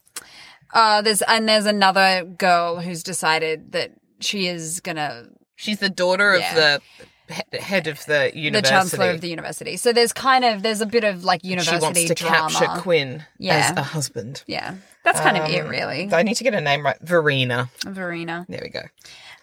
Uh, 0.73 1.03
there's, 1.03 1.21
and 1.21 1.47
there's 1.47 1.67
another 1.67 2.25
girl 2.25 2.81
who's 2.81 3.03
decided 3.03 3.73
that 3.73 3.91
she 4.21 4.47
is 4.47 4.81
gonna 4.81 5.27
She's 5.55 5.79
the 5.81 5.91
daughter 5.91 6.39
Yeah. 6.39 6.49
of 6.49 6.57
the 6.57 6.81
he- 6.97 7.05
head 7.29 7.87
of 7.87 8.05
the 8.07 8.31
university. 8.35 8.51
the 8.51 8.63
chancellor 8.69 9.11
of 9.11 9.21
the 9.21 9.29
university. 9.29 9.77
So 9.77 9.93
there's 9.93 10.13
kind 10.13 10.45
of 10.45 10.63
there's 10.63 10.81
a 10.81 10.87
bit 10.87 11.05
of 11.05 11.25
like 11.25 11.45
university. 11.45 11.77
She 11.79 11.83
wants 11.83 12.05
to 12.05 12.15
drama. 12.15 12.51
capture 12.51 12.81
Quin 12.81 13.25
Yeah. 13.39 13.71
as 13.71 13.77
a 13.77 13.83
husband. 13.83 14.43
Yeah, 14.47 14.75
that's 15.05 15.21
kind 15.21 15.37
of 15.37 15.49
it, 15.49 15.65
Um, 15.65 15.69
really. 15.69 16.09
I 16.13 16.23
need 16.23 16.35
to 16.37 16.45
get 16.45 16.55
a 16.55 16.61
name 16.61 16.85
right. 16.85 16.99
Verena. 17.01 17.71
Verena. 17.87 18.47
There 18.49 18.61
we 18.63 18.69
go. 18.69 18.83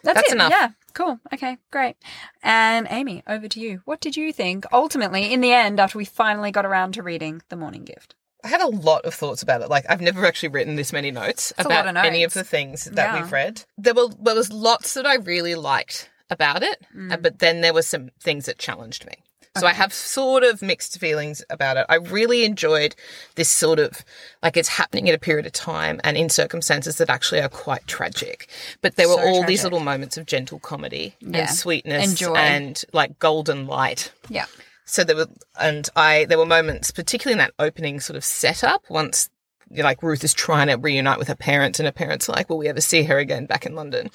That's, 0.03 0.15
That's 0.15 0.31
it. 0.31 0.35
enough. 0.35 0.51
Yeah, 0.51 0.69
cool. 0.93 1.19
Okay, 1.33 1.57
great. 1.71 1.97
And 2.41 2.87
Amy, 2.89 3.21
over 3.27 3.47
to 3.49 3.59
you. 3.59 3.81
What 3.85 3.99
did 3.99 4.15
you 4.15 4.31
think 4.31 4.65
ultimately 4.71 5.33
in 5.33 5.41
the 5.41 5.51
end 5.51 5.79
after 5.79 5.97
we 5.97 6.05
finally 6.05 6.51
got 6.51 6.65
around 6.65 6.93
to 6.93 7.03
reading 7.03 7.41
The 7.49 7.57
Morning 7.57 7.83
Gift? 7.83 8.15
I 8.41 8.47
had 8.47 8.61
a 8.61 8.67
lot 8.67 9.03
of 9.03 9.13
thoughts 9.13 9.41
about 9.43 9.61
it. 9.61 9.69
Like 9.69 9.85
I've 9.89 9.99
never 9.99 10.25
actually 10.25 10.49
written 10.49 10.75
this 10.77 10.93
many 10.93 11.11
notes 11.11 11.51
about 11.57 11.87
of 11.87 11.97
any 11.97 12.23
of 12.23 12.33
the 12.33 12.45
things 12.45 12.85
that 12.85 12.95
Yeah. 13.13 13.21
we've 13.21 13.31
read. 13.31 13.63
There 13.77 13.93
were 13.93 14.07
there 14.21 14.35
was 14.35 14.49
lots 14.53 14.93
that 14.93 15.05
I 15.05 15.15
really 15.15 15.55
liked 15.55 16.09
about 16.29 16.63
it, 16.63 16.85
Mm. 16.95 17.13
uh, 17.13 17.17
but 17.17 17.39
then 17.39 17.61
there 17.61 17.73
were 17.73 17.81
some 17.81 18.09
things 18.19 18.45
that 18.45 18.57
challenged 18.57 19.05
me. 19.05 19.13
So 19.57 19.65
I 19.67 19.73
have 19.73 19.91
sort 19.93 20.43
of 20.43 20.61
mixed 20.61 20.99
feelings 20.99 21.43
about 21.49 21.75
it. 21.75 21.85
I 21.89 21.95
really 21.95 22.45
enjoyed 22.45 22.95
this 23.35 23.49
sort 23.49 23.79
of 23.79 24.05
like 24.41 24.55
it's 24.55 24.69
happening 24.69 25.09
at 25.09 25.15
a 25.15 25.19
period 25.19 25.45
of 25.45 25.51
time 25.51 25.99
and 26.03 26.15
in 26.15 26.29
circumstances 26.29 26.95
that 26.97 27.09
actually 27.09 27.41
are 27.41 27.49
quite 27.49 27.85
tragic. 27.87 28.47
But 28.81 28.95
there 28.95 29.09
were 29.09 29.15
So 29.15 29.21
all 29.27 29.43
these 29.43 29.63
little 29.65 29.81
moments 29.81 30.15
of 30.17 30.27
gentle 30.27 30.59
comedy 30.59 31.15
Yeah. 31.19 31.39
and 31.39 31.49
sweetness 31.49 32.07
And 32.07 32.15
joy. 32.17 32.35
and 32.35 32.81
like 32.93 33.19
golden 33.19 33.67
light. 33.67 34.11
Yeah. 34.29 34.45
So 34.85 35.03
there 35.03 35.15
were, 35.17 35.27
and 35.59 35.89
I, 35.95 36.25
there 36.25 36.37
were 36.37 36.45
moments, 36.45 36.91
particularly 36.91 37.33
in 37.33 37.39
that 37.39 37.53
opening 37.59 37.99
sort 37.99 38.15
of 38.15 38.23
setup, 38.23 38.83
once 38.87 39.29
like 39.71 40.01
Ruth 40.03 40.23
is 40.23 40.33
trying 40.33 40.67
to 40.67 40.75
reunite 40.75 41.19
with 41.19 41.27
her 41.27 41.35
parents, 41.35 41.79
and 41.79 41.85
her 41.87 41.91
parents 41.91 42.27
are 42.29 42.33
like, 42.33 42.49
"Will 42.49 42.57
we 42.57 42.67
ever 42.67 42.81
see 42.81 43.03
her 43.03 43.17
again 43.17 43.45
back 43.45 43.65
in 43.65 43.75
London?" 43.75 44.09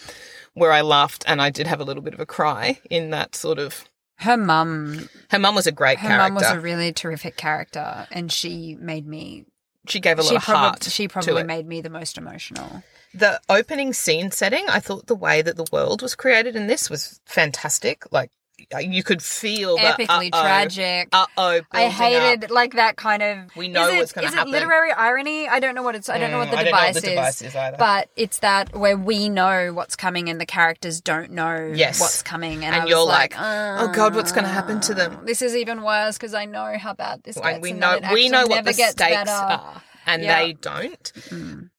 Where 0.55 0.73
I 0.73 0.83
laughed, 0.83 1.25
and 1.27 1.43
I 1.43 1.51
did 1.51 1.67
have 1.67 1.81
a 1.81 1.85
little 1.85 2.03
bit 2.03 2.15
of 2.15 2.21
a 2.21 2.27
cry 2.27 2.81
in 2.91 3.11
that 3.11 3.35
sort 3.35 3.59
of. 3.59 3.85
Her 4.19 4.37
mum, 4.37 5.09
Her 5.31 5.39
mum 5.41 5.57
was 5.57 5.67
a 5.67 5.73
great 5.73 5.99
her 5.99 6.07
character. 6.09 6.33
mum 6.33 6.35
was 6.35 6.51
a 6.51 6.61
really 6.61 6.93
terrific 6.93 7.37
character, 7.37 8.07
and 8.13 8.31
she 8.31 8.77
made 8.79 9.07
me. 9.07 9.45
she 9.89 9.99
gave 10.01 10.19
a 10.19 10.23
lot 10.23 10.37
of 10.37 10.43
heart. 10.45 10.75
probably 10.81 10.91
she 10.91 11.09
probably 11.09 11.41
it. 11.43 11.47
made 11.47 11.67
me 11.67 11.81
the 11.81 11.91
most 11.91 12.17
emotional. 12.17 12.83
the 13.13 13.41
opening 13.49 13.93
scene 13.93 14.31
setting. 14.31 14.65
I 14.69 14.79
thought 14.81 15.07
the 15.09 15.15
way 15.17 15.43
that 15.43 15.57
the 15.57 15.67
world 15.73 16.01
was 16.03 16.15
created 16.15 16.55
in 16.57 16.69
this 16.69 16.89
was 16.89 17.21
fantastic. 17.27 18.05
Like 18.13 18.31
you 18.81 19.03
could 19.03 19.23
feel 19.23 19.79
Epically 19.79 20.31
uh-oh, 20.33 20.41
tragic. 20.43 21.09
Uh-oh, 21.13 21.61
I 21.73 21.89
hated 21.89 22.45
up. 22.45 22.51
like 22.51 22.75
that 22.75 22.97
kind 22.97 23.23
of. 23.23 23.57
We 23.57 23.69
know 23.69 23.89
it, 23.89 23.97
what's 23.97 24.13
gonna 24.13 24.29
happen. 24.29 24.49
is 24.49 24.49
it 24.49 24.51
literary 24.51 24.93
irony? 24.93 25.49
I 25.49 25.61
don't 25.61 25.75
know 25.75 25.83
what 25.83 25.95
it's. 25.95 26.09
I 26.09 26.19
don't 26.19 26.31
know 26.31 26.39
what 26.39 26.51
the 26.51 26.57
Mm, 26.57 26.65
device 26.65 26.81
know 26.81 26.87
what 26.87 26.95
the 26.95 26.99
is. 26.99 27.05
device 27.15 27.43
is 27.43 27.57
either. 27.57 27.77
But 27.79 28.09
it's 28.17 28.39
that 28.41 28.75
where 28.77 28.97
we 28.97 29.29
know 29.29 29.73
what's 29.73 29.97
coming 29.97 30.29
and 30.29 30.41
the 30.41 30.47
characters 30.47 31.01
don't 31.01 31.33
know 31.33 31.73
Yes. 31.75 32.01
what's 32.01 32.23
coming, 32.23 32.65
and, 32.65 32.75
And 32.75 32.89
you're 32.89 33.05
like, 33.05 33.37
like, 33.37 33.41
"Oh, 33.81 33.89
God, 33.93 34.15
what's 34.15 34.33
gonna 34.33 34.49
happen 34.49 34.81
to 34.83 34.95
them?" 34.95 35.19
"Uh, 35.21 35.25
This 35.25 35.43
is 35.43 35.55
even 35.57 35.83
worse 35.83 36.17
because 36.17 36.35
I 36.35 36.45
know 36.45 36.77
how 36.79 36.95
bad 36.95 37.23
this 37.25 37.37
gets. 37.37 37.47
and 37.47 37.63
we 37.63 37.73
know 37.73 37.93
it 37.95 38.05
we 38.13 38.29
know 38.29 38.47
what 38.47 38.65
the 38.65 38.73
stakes 38.73 38.95
better. 38.95 39.31
are, 39.31 39.83
and 40.07 40.23
Yeah. 40.23 40.39
they 40.41 40.53
don't. 40.53 41.13
Mm. 41.31 41.71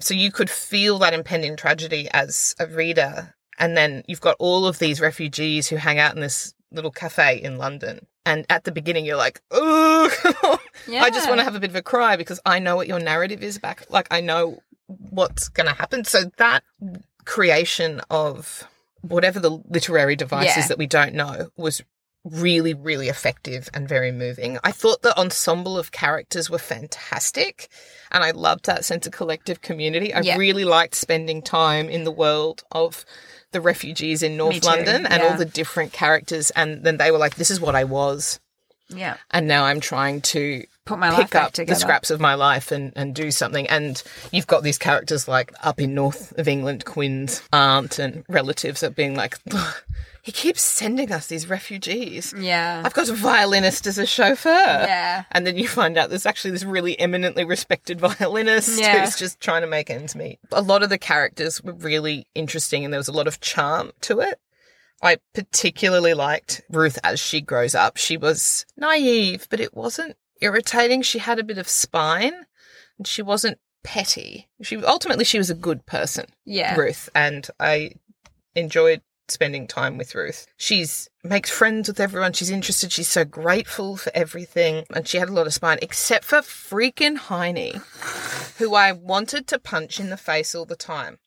So 0.00 0.14
you 0.14 0.30
could 0.30 0.50
feel 0.50 0.98
that 0.98 1.14
impending 1.14 1.56
tragedy 1.56 2.08
as 2.12 2.54
a 2.58 2.66
reader, 2.66 3.34
and 3.62 3.76
then 3.76 4.02
you've 4.08 4.20
got 4.20 4.36
all 4.38 4.66
of 4.66 4.78
these 4.78 5.00
refugees 5.00 5.68
who 5.68 5.76
hang 5.76 5.98
out 5.98 6.14
in 6.14 6.20
this 6.20 6.52
little 6.70 6.90
cafe 6.90 7.40
in 7.40 7.56
London. 7.58 8.06
And 8.26 8.44
at 8.50 8.64
the 8.64 8.72
beginning, 8.72 9.04
you're 9.04 9.16
like, 9.16 9.40
"Oh, 9.50 10.10
I 10.88 11.10
just 11.10 11.28
want 11.28 11.38
to 11.40 11.44
have 11.44 11.54
a 11.54 11.60
bit 11.60 11.70
of 11.70 11.76
a 11.76 11.82
cry 11.82 12.16
because 12.16 12.40
I 12.44 12.58
know 12.58 12.76
what 12.76 12.86
your 12.88 13.00
narrative 13.00 13.42
is 13.42 13.58
back. 13.58 13.84
Like 13.88 14.08
I 14.10 14.20
know 14.20 14.62
what's 14.86 15.48
going 15.48 15.68
to 15.68 15.74
happen." 15.74 16.04
So 16.04 16.30
that 16.36 16.62
creation 17.24 18.00
of 18.10 18.66
whatever 19.00 19.40
the 19.40 19.50
literary 19.68 20.16
devices 20.16 20.56
Yeah. 20.56 20.68
that 20.68 20.78
we 20.78 20.86
don't 20.86 21.14
know 21.14 21.50
was 21.56 21.82
really, 22.24 22.72
really 22.72 23.08
effective 23.08 23.68
and 23.74 23.88
very 23.88 24.12
moving. 24.12 24.58
I 24.62 24.70
thought 24.70 25.02
the 25.02 25.18
ensemble 25.18 25.76
of 25.76 25.90
characters 25.90 26.48
were 26.48 26.58
fantastic 26.58 27.68
and 28.12 28.22
I 28.22 28.30
loved 28.30 28.66
that 28.66 28.84
sense 28.84 29.06
of 29.06 29.12
collective 29.12 29.60
community. 29.60 30.14
I 30.14 30.20
Yeah. 30.20 30.36
really 30.36 30.64
liked 30.64 30.94
spending 30.94 31.42
time 31.42 31.88
in 31.88 32.04
the 32.04 32.12
world 32.12 32.62
of 32.70 33.04
the 33.50 33.60
refugees 33.60 34.22
in 34.22 34.36
North 34.36 34.64
London 34.64 35.04
and 35.06 35.22
all 35.22 35.36
the 35.36 35.44
different 35.44 35.92
characters. 35.92 36.50
And 36.52 36.84
then 36.84 36.96
they 36.96 37.10
were 37.10 37.18
like, 37.18 37.34
this 37.34 37.50
is 37.50 37.60
what 37.60 37.74
I 37.74 37.84
was. 37.84 38.38
Yeah, 38.88 39.16
And 39.30 39.48
now 39.48 39.64
I'm 39.64 39.80
trying 39.80 40.20
to 40.20 40.64
put 40.84 40.98
my 40.98 41.10
life 41.10 41.18
pick 41.22 41.30
back 41.30 41.42
up 41.44 41.52
together. 41.52 41.74
the 41.74 41.80
scraps 41.80 42.10
of 42.10 42.20
my 42.20 42.34
life 42.34 42.72
and, 42.72 42.92
and 42.96 43.14
do 43.14 43.30
something. 43.30 43.66
And 43.68 44.02
you've 44.32 44.46
got 44.46 44.62
these 44.62 44.78
characters 44.78 45.28
like 45.28 45.52
up 45.62 45.80
in 45.80 45.94
north 45.94 46.36
of 46.38 46.48
England, 46.48 46.84
Quin's 46.84 47.42
aunt 47.52 47.98
and 47.98 48.24
relatives 48.28 48.82
are 48.82 48.90
being 48.90 49.14
like, 49.14 49.38
he 50.22 50.32
keeps 50.32 50.60
sending 50.62 51.12
us 51.12 51.26
these 51.28 51.48
refugees. 51.48 52.34
Yeah, 52.36 52.82
I've 52.84 52.94
got 52.94 53.08
a 53.08 53.12
violinist 53.14 53.86
as 53.86 53.98
a 53.98 54.06
chauffeur. 54.06 54.50
yeah, 54.50 55.24
And 55.32 55.46
then 55.46 55.56
you 55.56 55.68
find 55.68 55.96
out 55.96 56.10
there's 56.10 56.26
actually 56.26 56.50
this 56.52 56.64
really 56.64 56.98
eminently 56.98 57.44
respected 57.44 58.00
violinist 58.00 58.80
Yeah. 58.80 59.04
who's 59.04 59.16
just 59.16 59.40
trying 59.40 59.62
to 59.62 59.68
make 59.68 59.88
ends 59.90 60.14
meet. 60.16 60.38
A 60.52 60.62
lot 60.62 60.82
of 60.82 60.90
the 60.90 60.98
characters 60.98 61.62
were 61.62 61.72
really 61.74 62.26
interesting 62.34 62.84
and 62.84 62.92
there 62.92 62.98
was 63.00 63.08
a 63.08 63.12
lot 63.12 63.26
of 63.28 63.40
charm 63.40 63.92
to 64.02 64.20
it. 64.20 64.40
I 65.04 65.16
particularly 65.34 66.14
liked 66.14 66.62
Ruth 66.70 66.96
as 67.02 67.18
she 67.18 67.40
grows 67.40 67.74
up. 67.74 67.96
She 67.96 68.16
was 68.16 68.64
naive, 68.76 69.48
but 69.50 69.58
it 69.58 69.74
wasn't 69.74 70.16
irritating. 70.42 71.02
She 71.02 71.18
had 71.18 71.38
a 71.38 71.44
bit 71.44 71.58
of 71.58 71.68
spine 71.68 72.46
and 72.98 73.06
she 73.06 73.22
wasn't 73.22 73.58
petty. 73.82 74.48
She 74.62 74.76
ultimately 74.76 75.24
she 75.24 75.38
was 75.38 75.50
a 75.50 75.54
good 75.54 75.86
person. 75.86 76.26
yeah. 76.44 76.76
Ruth, 76.76 77.08
and 77.14 77.48
I 77.58 77.92
enjoyed 78.54 79.02
spending 79.28 79.66
time 79.66 79.96
with 79.98 80.14
Ruth. 80.14 80.46
She's 80.56 81.08
makes 81.24 81.50
friends 81.50 81.88
with 81.88 82.00
everyone. 82.00 82.32
She's 82.32 82.50
interested. 82.50 82.92
She's 82.92 83.08
so 83.08 83.24
grateful 83.24 83.96
for 83.96 84.12
everything, 84.14 84.84
and 84.94 85.06
she 85.06 85.18
had 85.18 85.28
a 85.28 85.32
lot 85.32 85.46
of 85.46 85.54
spine, 85.54 85.78
except 85.82 86.24
for 86.24 86.38
freaking 86.38 87.16
Heini, 87.16 87.80
who 88.58 88.74
I 88.74 88.92
wanted 88.92 89.46
to 89.48 89.58
punch 89.58 89.98
in 89.98 90.10
the 90.10 90.16
face 90.16 90.54
all 90.54 90.66
the 90.66 90.76
time. 90.76 91.18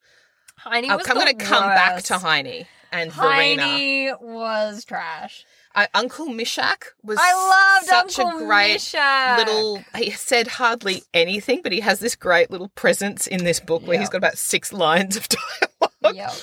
Heini 0.65 0.89
I'm 0.89 0.97
was 0.97 1.07
going 1.07 1.27
to 1.27 1.45
come 1.45 1.63
back 1.63 2.03
to. 2.03 2.13
Heini 2.15 2.67
and 2.91 3.11
Verena. 3.11 4.17
Was 4.21 4.85
trash. 4.85 5.45
I, 5.77 5.89
Uncle 5.93 6.27
Mishak 6.27 6.83
was 7.03 7.17
I 7.21 7.75
loved 7.79 7.85
such 7.87 8.19
Uncle 8.19 8.43
a 8.43 8.45
great 8.45 8.77
Mishak. 8.77 9.37
little. 9.37 9.83
He 9.97 10.11
said 10.11 10.47
hardly 10.47 11.03
anything, 11.13 11.61
but 11.61 11.71
he 11.73 11.81
has 11.81 11.99
this 11.99 12.15
great 12.15 12.49
little 12.49 12.69
presence 12.69 13.27
in 13.27 13.43
this 13.43 13.59
book 13.59 13.85
where 13.85 13.99
he's 13.99 14.07
got 14.09 14.19
about 14.19 14.37
six 14.37 14.71
lines 14.71 15.17
of 15.17 15.27
dialogue. 15.29 16.15
Yep. 16.15 16.33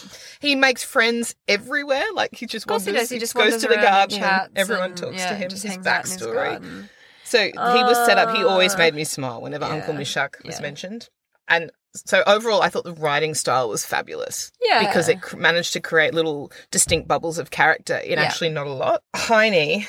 He 0.40 0.54
makes 0.54 0.84
friends 0.84 1.34
everywhere. 1.48 2.04
Like 2.14 2.34
he 2.34 2.44
just 2.46 2.66
wanders, 2.68 2.86
he 2.86 2.92
does. 2.92 3.08
He 3.10 3.18
just 3.18 3.34
goes 3.34 3.56
to 3.62 3.68
the 3.68 3.76
garden. 3.76 4.22
And 4.22 4.50
everyone 4.54 4.90
and, 4.90 4.96
talks 4.96 5.16
yeah, 5.16 5.30
to 5.30 5.34
him. 5.36 5.48
just 5.48 5.62
His 5.62 5.72
hangs 5.72 5.86
out 5.86 6.04
in 6.04 6.10
his 6.12 6.20
backstory. 6.22 6.34
garden. 6.34 6.88
so 7.24 7.38
he 7.42 7.52
was 7.56 8.04
set 8.06 8.18
up. 8.18 8.36
He 8.36 8.44
always 8.44 8.74
Ah. 8.74 8.78
made 8.78 8.94
me 8.94 9.04
smile 9.04 9.40
whenever 9.40 9.64
Yeah. 9.64 9.72
Uncle 9.76 9.94
Mishak 9.94 10.44
was 10.44 10.56
Yeah. 10.56 10.62
mentioned. 10.62 11.08
And 11.48 11.70
so 11.94 12.22
overall, 12.26 12.62
I 12.62 12.68
thought 12.68 12.84
the 12.84 12.94
writing 12.94 13.34
style 13.34 13.68
was 13.68 13.84
fabulous 13.84 14.50
Yeah. 14.62 14.80
because 14.86 15.08
it 15.08 15.20
cr- 15.20 15.36
managed 15.36 15.72
to 15.74 15.80
create 15.80 16.14
little 16.14 16.50
distinct 16.70 17.06
bubbles 17.08 17.38
of 17.38 17.50
character 17.50 17.96
in 17.98 18.12
Yeah. 18.18 18.22
actually 18.22 18.48
not 18.50 18.66
a 18.66 18.72
lot. 18.72 19.02
Heini 19.14 19.86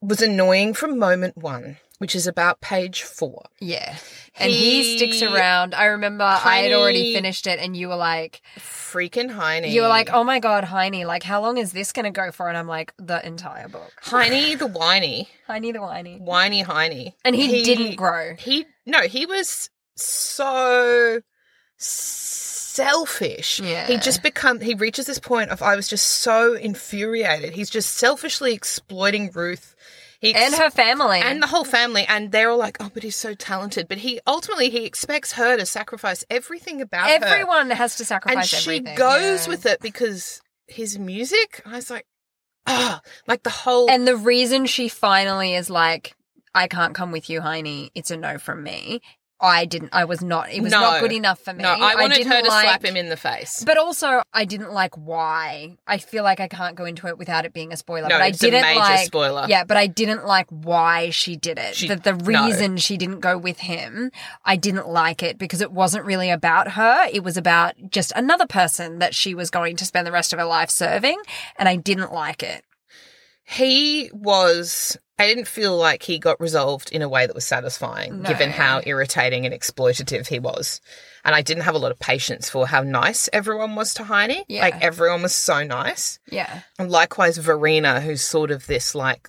was 0.00 0.20
annoying 0.22 0.74
from 0.74 0.98
moment 0.98 1.36
one, 1.36 1.76
which 1.98 2.14
is 2.16 2.26
about 2.26 2.60
page 2.60 3.02
four. 3.02 3.44
Yeah. 3.60 3.96
And 4.40 4.50
he, 4.50 4.96
sticks 4.96 5.22
around. 5.22 5.74
I 5.74 5.86
remember 5.86 6.22
I 6.24 6.58
had 6.58 6.72
already 6.72 7.12
finished 7.14 7.46
it 7.48 7.58
and 7.58 7.76
you 7.76 7.88
were 7.88 7.96
like 7.96 8.40
Freaking 8.56 9.32
Heini. 9.34 9.70
you 9.70 9.82
were 9.82 9.88
like, 9.88 10.10
Oh 10.12 10.22
my 10.24 10.38
god, 10.40 10.64
Heini, 10.64 11.04
like 11.06 11.22
how 11.24 11.40
long 11.40 11.58
is 11.58 11.72
this 11.72 11.92
gonna 11.92 12.10
go 12.12 12.30
for? 12.32 12.48
And 12.48 12.56
I'm 12.56 12.68
like, 12.68 12.92
the 12.98 13.24
entire 13.26 13.68
book. 13.68 13.92
Heini 14.04 14.56
the 14.58 14.66
whiny, 14.68 15.28
Heini 15.48 15.72
the 15.72 15.80
whiny. 15.80 16.18
whiny 16.18 16.62
Heini. 16.64 17.14
And 17.24 17.34
he, 17.36 17.62
didn't 17.64 17.96
grow. 17.96 18.34
He 18.38 18.66
no, 18.86 19.02
he 19.02 19.26
was 19.26 19.70
so 20.00 21.20
selfish. 21.76 23.60
Yeah. 23.60 23.86
He 23.86 23.96
just 23.98 24.22
become 24.22 24.60
he 24.60 24.74
reaches 24.74 25.06
this 25.06 25.18
point 25.18 25.50
of 25.50 25.62
I 25.62 25.76
was 25.76 25.88
just 25.88 26.06
so 26.06 26.54
infuriated. 26.54 27.54
He's 27.54 27.70
just 27.70 27.94
selfishly 27.94 28.54
exploiting 28.54 29.30
Ruth. 29.34 29.74
He 30.20 30.34
ex- 30.34 30.46
And 30.52 30.54
her 30.62 30.70
family. 30.70 31.20
and 31.20 31.42
the 31.42 31.46
whole 31.46 31.64
family 31.64 32.04
and 32.08 32.32
they're 32.32 32.50
all 32.50 32.58
like, 32.58 32.76
"Oh, 32.80 32.90
but 32.92 33.02
he's 33.04 33.14
so 33.16 33.34
talented." 33.34 33.86
But 33.88 33.98
he 33.98 34.20
ultimately 34.26 34.68
he 34.70 34.84
expects 34.84 35.32
her 35.32 35.56
to 35.56 35.64
sacrifice 35.66 36.24
everything 36.30 36.80
about 36.80 37.08
her. 37.08 37.24
Everyone 37.24 37.70
has 37.70 37.96
to 37.96 38.04
sacrifice 38.04 38.36
And 38.36 38.46
sacrifice 38.62 38.92
she 38.94 38.96
goes 38.96 39.46
yeah. 39.46 39.50
with 39.50 39.66
it 39.66 39.80
because 39.80 40.40
his 40.66 40.98
music, 40.98 41.62
I 41.64 41.76
was 41.76 41.88
like, 41.90 42.06
"Ah, 42.66 43.00
like 43.28 43.42
the 43.44 43.50
whole 43.50 43.88
And 43.90 44.06
the 44.08 44.16
reason 44.16 44.66
she 44.66 44.88
finally 44.88 45.54
is 45.54 45.70
like, 45.70 46.14
I 46.54 46.66
can't 46.66 46.94
come 46.94 47.12
with 47.12 47.30
you, 47.30 47.40
Heini, 47.40 47.90
it's 47.94 48.10
a 48.10 48.16
no 48.16 48.38
from 48.38 48.62
me. 48.64 49.00
I 49.40 49.66
didn't 49.66 49.90
I 49.92 50.04
was 50.04 50.20
not 50.20 50.50
it 50.52 50.60
was 50.62 50.72
No. 50.72 50.80
not 50.80 51.00
good 51.00 51.12
enough 51.12 51.38
for 51.38 51.52
me. 51.52 51.62
No, 51.62 51.70
I 51.70 51.94
wanted 51.94 52.14
didn't 52.16 52.32
her 52.32 52.42
to 52.42 52.48
like- 52.48 52.64
slap 52.64 52.84
him 52.84 52.96
in 52.96 53.08
the 53.08 53.16
face. 53.16 53.62
But 53.64 53.76
also, 53.78 54.22
I 54.32 54.44
didn't 54.44 54.72
like 54.72 54.96
why. 54.96 55.76
I 55.86 55.98
feel 55.98 56.24
like 56.24 56.40
I 56.40 56.48
can't 56.48 56.74
go 56.74 56.84
into 56.84 57.06
it 57.06 57.18
without 57.18 57.44
it 57.44 57.52
being 57.52 57.72
a 57.72 57.76
spoiler. 57.76 58.08
No, 58.08 58.16
but 58.16 58.22
I 58.22 58.26
it's 58.28 58.42
a 58.42 58.46
didn't 58.50 58.62
major 58.62 58.80
like. 58.80 59.06
spoiler. 59.06 59.46
Yeah, 59.48 59.62
but 59.64 59.76
I 59.76 59.86
didn't 59.86 60.26
like 60.26 60.46
why 60.50 61.10
she 61.10 61.36
did 61.36 61.58
it. 61.58 61.76
She- 61.76 61.86
that 61.88 62.02
the 62.02 62.14
no. 62.14 62.46
reason 62.46 62.76
she 62.78 62.96
didn't 62.96 63.20
go 63.20 63.38
with 63.38 63.60
him, 63.60 64.10
I 64.44 64.56
didn't 64.56 64.88
like 64.88 65.22
it 65.22 65.38
because 65.38 65.60
it 65.60 65.70
wasn't 65.70 66.04
really 66.04 66.30
about 66.30 66.72
her. 66.72 67.06
It 67.12 67.22
was 67.22 67.36
about 67.36 67.74
just 67.90 68.12
another 68.16 68.46
person 68.46 68.98
that 68.98 69.14
she 69.14 69.34
was 69.34 69.50
going 69.50 69.76
to 69.76 69.84
spend 69.84 70.06
the 70.06 70.12
rest 70.12 70.32
of 70.32 70.38
her 70.40 70.44
life 70.44 70.70
serving, 70.70 71.20
and 71.56 71.68
I 71.68 71.76
didn't 71.76 72.12
like 72.12 72.42
it. 72.42 72.64
he 73.44 74.10
was 74.12 74.96
I 75.18 75.26
didn't 75.26 75.48
feel 75.48 75.76
like 75.76 76.02
he 76.04 76.18
got 76.18 76.40
resolved 76.40 76.92
in 76.92 77.02
a 77.02 77.08
way 77.08 77.26
that 77.26 77.34
was 77.34 77.44
satisfying 77.44 78.22
No. 78.22 78.28
given 78.28 78.50
how 78.50 78.80
irritating 78.86 79.44
and 79.46 79.54
exploitative 79.54 80.28
he 80.28 80.38
was. 80.38 80.80
And 81.24 81.34
I 81.34 81.42
didn't 81.42 81.64
have 81.64 81.74
a 81.74 81.78
lot 81.78 81.90
of 81.90 81.98
patience 81.98 82.48
for 82.48 82.66
how 82.68 82.82
nice 82.82 83.28
everyone 83.32 83.74
was 83.74 83.92
to 83.94 84.04
Heini. 84.04 84.44
Yeah. 84.48 84.62
Like 84.62 84.80
everyone 84.80 85.22
was 85.22 85.34
so 85.34 85.64
nice. 85.64 86.18
Yeah, 86.30 86.60
And 86.78 86.90
likewise 86.90 87.36
Verena 87.38 88.00
who's 88.00 88.22
sort 88.22 88.50
of 88.50 88.66
this 88.66 88.94
like 88.94 89.28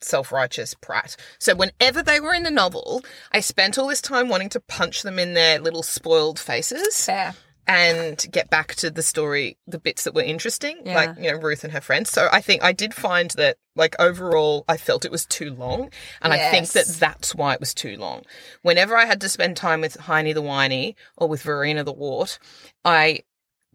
self-righteous 0.00 0.74
prat. 0.80 1.16
So 1.38 1.54
whenever 1.54 2.02
they 2.02 2.20
were 2.20 2.34
in 2.34 2.42
the 2.42 2.50
novel, 2.50 3.02
I 3.32 3.40
spent 3.40 3.78
all 3.78 3.86
this 3.88 4.00
time 4.00 4.28
wanting 4.28 4.48
to 4.50 4.60
punch 4.60 5.02
them 5.02 5.18
in 5.18 5.34
their 5.34 5.58
little 5.60 5.82
spoiled 5.82 6.38
faces. 6.38 7.04
fair. 7.04 7.34
And 7.70 8.26
get 8.32 8.50
back 8.50 8.74
to 8.76 8.90
the 8.90 9.02
story, 9.02 9.56
the 9.66 9.78
bits 9.78 10.04
that 10.04 10.14
were 10.14 10.22
interesting, 10.22 10.80
Yeah. 10.84 10.94
like, 10.94 11.10
you 11.18 11.30
know, 11.30 11.38
Ruth 11.38 11.62
and 11.62 11.72
her 11.72 11.80
friends. 11.80 12.10
So 12.10 12.28
I 12.32 12.40
think 12.40 12.64
I 12.64 12.72
did 12.72 12.92
find 12.94 13.30
that, 13.32 13.58
like, 13.76 13.94
overall, 14.00 14.64
I 14.68 14.76
felt 14.76 15.04
it 15.04 15.10
was 15.12 15.24
too 15.24 15.54
long. 15.54 15.90
And 16.20 16.32
I 16.32 16.50
think 16.50 16.68
that 16.70 16.86
that's 16.86 17.34
why 17.34 17.54
it 17.54 17.60
was 17.60 17.72
too 17.72 17.96
long. 17.96 18.24
Whenever 18.62 18.96
I 18.96 19.04
had 19.04 19.20
to 19.20 19.28
spend 19.28 19.56
time 19.56 19.80
with 19.80 19.96
Heini 19.98 20.34
the 20.34 20.42
Whiny 20.42 20.96
or 21.16 21.28
with 21.28 21.42
Verena 21.42 21.84
the 21.84 21.92
Wart, 21.92 22.38
I 22.84 23.20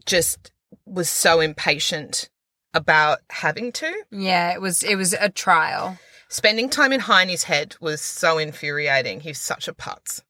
just 0.04 0.52
was 0.84 1.08
so 1.08 1.40
impatient 1.40 2.28
about 2.74 3.20
having 3.30 3.72
to. 3.72 3.92
Yeah, 4.10 4.52
it 4.52 4.60
was 4.60 4.82
it 4.82 4.96
was 4.96 5.14
a 5.14 5.30
trial. 5.30 5.98
Spending 6.28 6.68
time 6.68 6.92
in 6.92 7.00
Heini's 7.00 7.44
head 7.44 7.76
was 7.80 8.02
so 8.02 8.36
infuriating. 8.36 9.20
He's 9.20 9.40
such 9.40 9.68
a 9.68 9.72
putz. 9.72 10.20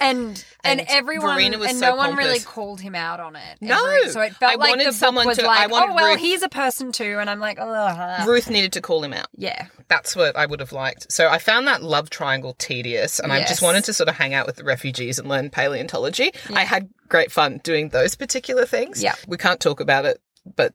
And 0.00 0.44
and, 0.66 0.80
And 0.80 0.88
everyone 0.90 1.36
Verena 1.36 1.58
was 1.58 1.70
and 1.70 1.78
so 1.78 1.90
no 1.90 1.96
one 1.96 2.16
really 2.16 2.40
called 2.40 2.80
him 2.80 2.94
out 2.94 3.20
on 3.20 3.36
it. 3.36 3.58
No. 3.60 3.76
Every- 3.86 4.10
so 4.10 4.20
it 4.20 4.34
felt 4.36 4.52
I 4.52 4.56
like 4.56 4.70
wanted 4.70 4.86
the 4.86 4.90
book 4.90 4.94
someone 4.98 5.26
was 5.26 5.38
to- 5.38 5.44
I 5.44 5.46
like, 5.66 5.70
wanted 5.70 5.92
oh 5.92 5.94
well, 5.94 6.10
Ruth- 6.12 6.20
he's 6.20 6.42
a 6.42 6.48
person 6.48 6.92
too, 6.92 7.18
and 7.20 7.28
I'm 7.30 7.40
like, 7.40 7.58
oh, 7.60 8.24
Ruth 8.26 8.50
needed 8.50 8.72
to 8.74 8.80
call 8.80 9.02
him 9.02 9.12
out. 9.12 9.28
yeah, 9.36 9.66
That's 9.88 10.14
what 10.16 10.36
I 10.36 10.46
would 10.46 10.60
have 10.60 10.72
liked. 10.72 11.10
So 11.12 11.28
I 11.28 11.38
found 11.38 11.66
that 11.68 11.82
love 11.82 12.10
triangle 12.10 12.54
tedious, 12.58 13.18
and 13.18 13.32
I 13.32 13.38
Yes. 13.38 13.48
just 13.48 13.62
wanted 13.62 13.84
to 13.84 13.92
sort 13.92 14.08
of 14.08 14.16
hang 14.16 14.34
out 14.34 14.46
with 14.46 14.56
the 14.56 14.64
refugees 14.64 15.18
and 15.18 15.28
learn 15.28 15.50
paleontology. 15.50 16.32
I 16.52 16.64
had 16.64 16.88
great 17.08 17.30
fun 17.32 17.60
doing 17.62 17.90
those 17.90 18.14
particular 18.16 18.66
things. 18.66 19.02
Yeah. 19.02 19.14
we 19.28 19.36
can't 19.36 19.60
talk 19.60 19.80
about 19.80 20.04
it, 20.04 20.20
but 20.56 20.74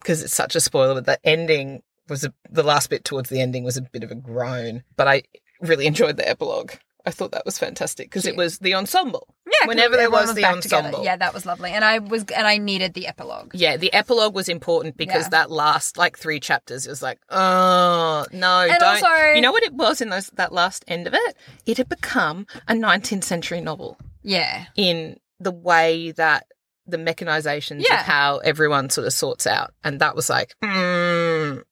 because 0.00 0.22
it's 0.22 0.34
such 0.34 0.54
a 0.56 0.60
spoiler, 0.60 0.94
but 0.94 1.06
the 1.06 1.18
ending 1.28 1.82
was 2.08 2.24
a, 2.24 2.32
the 2.50 2.62
last 2.62 2.90
bit 2.90 3.04
towards 3.04 3.28
the 3.30 3.40
ending 3.40 3.64
was 3.64 3.76
a 3.76 3.82
bit 3.82 4.02
of 4.02 4.10
a 4.10 4.14
groan. 4.14 4.82
But 4.96 5.08
I 5.08 5.22
really 5.60 5.86
enjoyed 5.86 6.16
the 6.16 6.28
epilogue. 6.28 6.72
I 7.06 7.10
thought 7.10 7.32
that 7.32 7.44
was 7.46 7.58
fantastic 7.58 8.08
because 8.08 8.26
it 8.26 8.36
was 8.36 8.58
the 8.58 8.74
ensemble. 8.74 9.34
Yeah, 9.46 9.66
Whenever 9.68 9.96
there 9.96 10.10
was 10.10 10.34
the 10.34 10.42
back 10.42 10.60
together. 10.60 10.88
ensemble. 10.88 11.04
yeah, 11.04 11.16
that 11.16 11.32
was 11.34 11.46
lovely, 11.46 11.70
and 11.72 11.84
I 11.84 11.98
was 11.98 12.24
and 12.34 12.46
I 12.46 12.58
needed 12.58 12.94
the 12.94 13.06
epilogue. 13.06 13.52
Yeah, 13.54 13.76
the 13.76 13.92
epilogue 13.92 14.34
was 14.34 14.48
important 14.48 14.96
because 14.96 15.24
Yeah. 15.24 15.28
that 15.30 15.50
last 15.50 15.96
like 15.96 16.18
three 16.18 16.40
chapters 16.40 16.86
it 16.86 16.90
was 16.90 17.02
like, 17.02 17.18
oh 17.30 18.24
no, 18.32 18.60
And 18.60 18.78
don't. 18.78 19.02
also- 19.02 19.32
you 19.34 19.40
know 19.40 19.52
what 19.52 19.62
it 19.62 19.72
was 19.74 20.00
in 20.00 20.08
those 20.10 20.26
that 20.34 20.52
last 20.52 20.84
end 20.88 21.06
of 21.06 21.14
it? 21.14 21.36
It 21.66 21.78
had 21.78 21.88
become 21.88 22.46
a 22.68 22.74
19th 22.74 23.24
century 23.24 23.60
novel 23.60 23.96
Yeah, 24.22 24.66
in 24.76 25.18
the 25.38 25.52
way 25.52 26.12
that 26.12 26.46
the 26.86 26.96
mechanizations 26.98 27.84
Yeah. 27.88 28.00
of 28.00 28.06
how 28.06 28.38
everyone 28.38 28.90
sort 28.90 29.06
of 29.06 29.12
sorts 29.12 29.46
out, 29.46 29.72
and 29.84 30.00
that 30.00 30.14
was 30.16 30.28
like, 30.28 30.54
mm, 30.62 31.62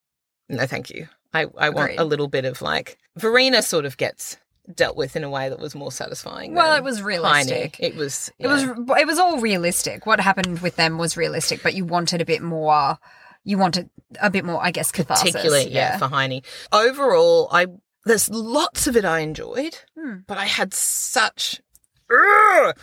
no, 0.49 0.67
thank 0.67 0.91
you. 0.91 1.09
I 1.35 1.43
I 1.59 1.69
want 1.71 1.93
Agreed. 1.93 1.99
a 2.01 2.05
little 2.05 2.29
bit 2.29 2.45
of 2.47 2.63
like 2.63 2.97
Verena 3.17 3.61
sort 3.63 3.85
of 3.85 3.97
gets 3.99 4.39
dealt 4.75 4.97
with 4.97 5.17
in 5.17 5.25
a 5.25 5.31
way 5.31 5.49
that 5.49 5.59
was 5.59 5.75
more 5.75 5.91
satisfying. 5.93 6.55
Well, 6.55 6.75
it 6.77 6.83
was 6.85 7.03
realistic. 7.03 7.77
It 7.81 7.97
was. 7.97 8.31
It 8.39 8.47
was 8.49 8.63
it 8.65 9.07
was 9.07 9.19
all 9.19 9.41
realistic. 9.41 10.07
What 10.07 10.21
happened 10.21 10.61
with 10.61 10.77
them 10.77 10.99
was 10.99 11.17
realistic, 11.17 11.63
but 11.63 11.75
you 11.75 11.85
wanted 11.85 12.21
a 12.21 12.25
bit 12.25 12.43
more. 12.43 12.99
You 13.45 13.57
wanted 13.59 13.89
a 14.21 14.31
bit 14.31 14.45
more, 14.45 14.63
I 14.63 14.71
guess, 14.71 14.91
catharsis. 14.93 15.31
particularly 15.33 15.71
yeah, 15.71 15.97
for 15.97 16.07
Heini. 16.09 16.45
Overall, 16.73 17.49
I 17.51 17.67
there's 18.05 18.29
lots 18.31 18.87
of 18.87 18.97
it 18.97 19.05
I 19.05 19.21
enjoyed, 19.21 19.79
Hmm. 19.99 20.19
but 20.27 20.39
I 20.39 20.45
had 20.45 20.75
such 20.75 21.61
for 22.09 22.75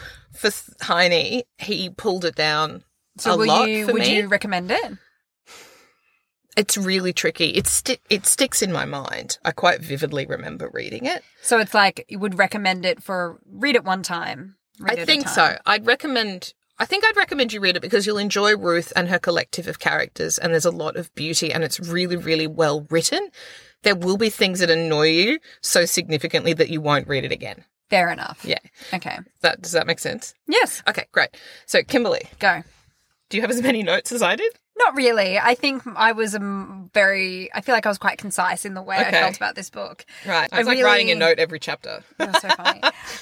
Heini. 0.82 1.44
He 1.58 1.89
pulled 1.89 2.25
it 2.25 2.36
down 2.36 2.84
So 3.18 3.34
a 3.34 3.36
lot 3.46 3.70
you 3.70 3.86
for 3.86 3.94
would 3.94 4.01
me. 4.01 4.15
you 4.18 4.27
recommend 4.27 4.72
it? 4.72 4.92
It's 6.55 6.77
really 6.77 7.12
tricky. 7.13 7.50
It 7.50 7.67
sti- 7.67 8.00
it 8.09 8.25
sticks 8.25 8.62
in 8.62 8.71
my 8.71 8.85
mind. 8.85 9.38
I 9.43 9.51
quite 9.51 9.81
vividly 9.81 10.25
remember 10.25 10.69
reading 10.74 11.05
it. 11.05 11.24
So 11.41 11.59
it's 11.59 11.74
like 11.74 12.05
you 12.07 12.19
would 12.19 12.38
recommend 12.38 12.85
it 12.85 13.03
for 13.03 13.39
read 13.51 13.75
it 13.75 13.83
one 13.83 14.03
time. 14.03 14.55
it 14.88 15.05
think 15.05 15.27
so. 15.27 15.57
I'd 15.65 15.85
recommend. 15.85 16.53
I 16.77 16.85
think 16.85 17.05
I'd 17.05 17.15
recommend 17.15 17.53
you 17.53 17.62
read 17.62 17.77
it 17.77 17.81
because 17.81 18.05
you'll 18.05 18.17
enjoy 18.17 18.55
Ruth 18.55 18.91
and 18.97 19.07
her 19.07 19.19
collective 19.19 19.67
of 19.67 19.79
characters, 19.79 20.38
and 20.38 20.51
there's 20.51 20.65
a 20.65 20.71
lot 20.71 20.97
of 20.97 21.13
beauty, 21.15 21.53
and 21.53 21.63
it's 21.63 21.79
really, 21.79 22.17
really 22.17 22.47
well 22.47 22.85
written. 22.89 23.29
There 23.83 23.95
will 23.95 24.17
be 24.17 24.29
things 24.29 24.59
that 24.59 24.69
annoy 24.69 25.09
you 25.09 25.39
so 25.62 25.85
significantly 25.85 26.53
that 26.53 26.69
you 26.69 26.81
won't 26.81 27.07
read 27.07 27.24
it 27.24 27.31
again. 27.31 27.63
Fair 27.89 28.09
enough. 28.09 28.43
Yeah. 28.43 28.59
Okay. 28.93 29.19
That 29.41 29.62
does 29.62 29.74
that 29.74 29.88
make 29.88 30.00
sense? 30.00 30.33
Yes. 30.47 30.81
Okay, 30.88 31.05
great. 31.12 31.29
So, 31.65 31.83
Kimberly, 31.83 32.24
Go. 32.39 32.63
do 33.29 33.38
you 33.38 33.41
have 33.41 33.51
as 33.51 33.62
many 33.62 33.83
notes 33.83 34.12
as 34.12 34.21
I 34.21 34.35
did? 34.35 34.53
Not 34.77 34.96
really. 34.96 35.39
I 35.39 35.55
think 35.55 35.84
I 35.96 36.12
was 36.12 36.36
um, 36.36 36.89
very. 36.94 37.50
I 37.53 37.62
feel 37.62 37.74
like 37.74 37.86
I 37.86 37.89
was 37.89 37.98
quite 37.98 38.17
concise 38.17 38.65
in 38.65 38.74
the 38.74 38.82
way 38.82 38.98
I 38.98 39.10
felt 39.10 39.38
about 39.38 39.55
this 39.55 39.70
book. 39.70 40.05
Right. 40.25 40.50
I 40.51 40.57
was 40.57 40.68
like 40.68 40.83
writing 40.83 41.07
a 41.07 41.09
really- 41.11 41.20
note 41.20 41.40
every 41.40 41.59
chapter. 41.59 42.03
That 42.18 42.33
was 42.33 42.42
so 42.42 42.50
funny. 42.50 42.81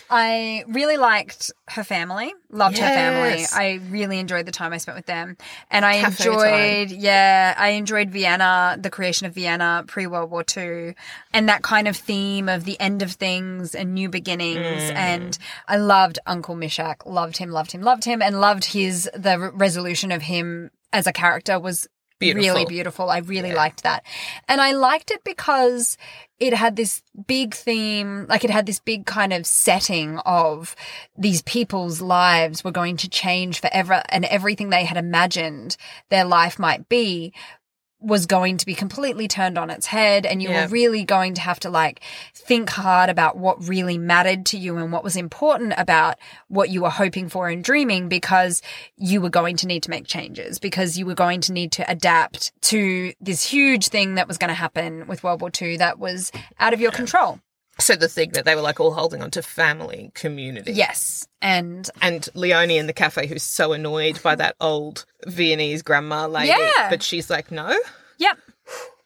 I 0.09 0.63
really 0.67 0.97
liked 0.97 1.51
her 1.69 1.83
family. 1.83 2.33
Loved 2.49 2.77
her 2.77 2.87
family. 2.87 3.45
I 3.53 3.81
really 3.89 4.19
enjoyed 4.19 4.45
the 4.45 4.51
time 4.51 4.71
I 4.71 4.77
spent 4.77 4.95
with 4.95 5.07
them, 5.07 5.35
and 5.69 5.83
I 5.83 5.99
Cafe 5.99 6.25
enjoyed. 6.25 6.91
Yeah, 6.91 7.55
I 7.57 7.69
enjoyed 7.69 8.09
Vienna, 8.11 8.77
the 8.79 8.89
creation 8.89 9.27
of 9.27 9.33
Vienna 9.33 9.83
pre 9.87 10.07
World 10.07 10.31
War 10.31 10.43
Two, 10.43 10.93
and 11.33 11.49
that 11.49 11.63
kind 11.63 11.87
of 11.87 11.95
theme 11.97 12.49
of 12.49 12.65
the 12.65 12.79
end 12.79 13.01
of 13.01 13.11
things 13.11 13.75
and 13.75 13.93
new 13.93 14.09
beginnings. 14.09 14.59
Mm. 14.59 14.95
And 14.95 15.37
I 15.67 15.77
loved 15.77 16.19
Uncle 16.25 16.55
Mishak. 16.55 17.05
Loved 17.05 17.37
him. 17.37 17.51
Loved 17.51 17.71
him. 17.71 17.81
Loved 17.81 18.05
him. 18.05 18.21
And 18.21 18.39
loved 18.39 18.65
his 18.65 19.09
the 19.15 19.37
re- 19.39 19.49
resolution 19.53 20.11
of 20.11 20.23
him 20.23 20.71
as 20.93 21.07
a 21.07 21.11
character 21.13 21.59
was 21.59 21.87
Beautiful. 22.19 22.47
really 22.53 22.65
beautiful. 22.65 23.09
I 23.09 23.17
really 23.17 23.49
Yeah. 23.49 23.55
liked 23.55 23.83
that. 23.83 24.05
And 24.47 24.61
I 24.61 24.71
liked 24.71 25.11
it 25.11 25.23
because 25.25 25.97
it 26.39 26.53
had 26.53 26.75
this 26.77 27.01
big 27.27 27.53
theme, 27.53 28.27
like 28.29 28.45
it 28.45 28.49
had 28.49 28.65
this 28.65 28.79
big 28.79 29.05
kind 29.05 29.33
of 29.33 29.45
setting 29.45 30.19
of 30.19 30.75
these 31.17 31.41
people's 31.41 32.01
lives 32.01 32.63
were 32.63 32.71
going 32.71 32.95
to 32.97 33.09
change 33.09 33.59
forever 33.59 34.03
and 34.09 34.23
everything 34.25 34.69
they 34.69 34.85
had 34.85 34.95
imagined 34.97 35.75
their 36.09 36.23
life 36.23 36.57
might 36.59 36.87
be 36.87 37.33
was 38.03 38.25
going 38.25 38.57
to 38.57 38.65
be 38.65 38.75
completely 38.75 39.27
turned 39.29 39.57
on 39.57 39.69
its 39.69 39.85
head 39.87 40.25
and 40.25 40.43
you 40.43 40.49
Yeah. 40.49 40.65
were 40.65 40.67
really 40.71 41.05
going 41.05 41.33
to 41.35 41.41
have 41.41 41.59
to 41.61 41.69
like 41.69 42.01
think 42.35 42.69
hard 42.69 43.09
about 43.09 43.37
what 43.37 43.65
really 43.67 43.97
mattered 43.97 44.45
to 44.47 44.57
you 44.57 44.77
and 44.77 44.91
what 44.91 45.03
was 45.05 45.15
important 45.15 45.73
about 45.77 46.17
what 46.49 46.69
you 46.69 46.81
were 46.81 46.89
hoping 46.89 47.29
for 47.29 47.47
and 47.47 47.63
dreaming 47.63 48.09
because 48.09 48.61
you 48.97 49.21
were 49.21 49.29
going 49.29 49.55
to 49.57 49.67
need 49.67 49.83
to 49.83 49.89
make 49.89 50.05
changes 50.05 50.59
because 50.59 50.97
you 50.97 51.05
were 51.05 51.15
going 51.15 51.39
to 51.41 51.53
need 51.53 51.71
to 51.71 51.89
adapt 51.89 52.51
to 52.63 53.13
this 53.21 53.43
huge 53.45 53.87
thing 53.87 54.15
that 54.15 54.27
was 54.27 54.37
going 54.37 54.49
to 54.49 54.53
happen 54.53 55.07
with 55.07 55.23
World 55.23 55.39
War 55.39 55.49
II 55.61 55.77
that 55.77 55.97
was 55.97 56.31
out 56.59 56.73
of 56.73 56.81
your 56.81 56.91
control. 56.91 57.39
So 57.79 57.95
the 57.95 58.07
thing 58.07 58.31
that 58.31 58.45
they 58.45 58.55
were 58.55 58.61
like 58.61 58.79
all 58.79 58.93
holding 58.93 59.21
on 59.23 59.31
to 59.31 59.41
family, 59.41 60.11
community. 60.13 60.73
Yes. 60.73 61.27
And 61.41 61.89
And 62.01 62.27
Leonie 62.35 62.77
in 62.77 62.87
the 62.87 62.93
cafe 62.93 63.27
who's 63.27 63.43
so 63.43 63.73
annoyed 63.73 64.21
by 64.21 64.35
that 64.35 64.55
old 64.61 65.05
Viennese 65.25 65.81
grandma 65.81 66.27
lady. 66.27 66.49
Yeah. 66.49 66.89
But 66.89 67.03
she's 67.03 67.29
like, 67.29 67.51
no, 67.51 67.75
yep. 68.17 68.37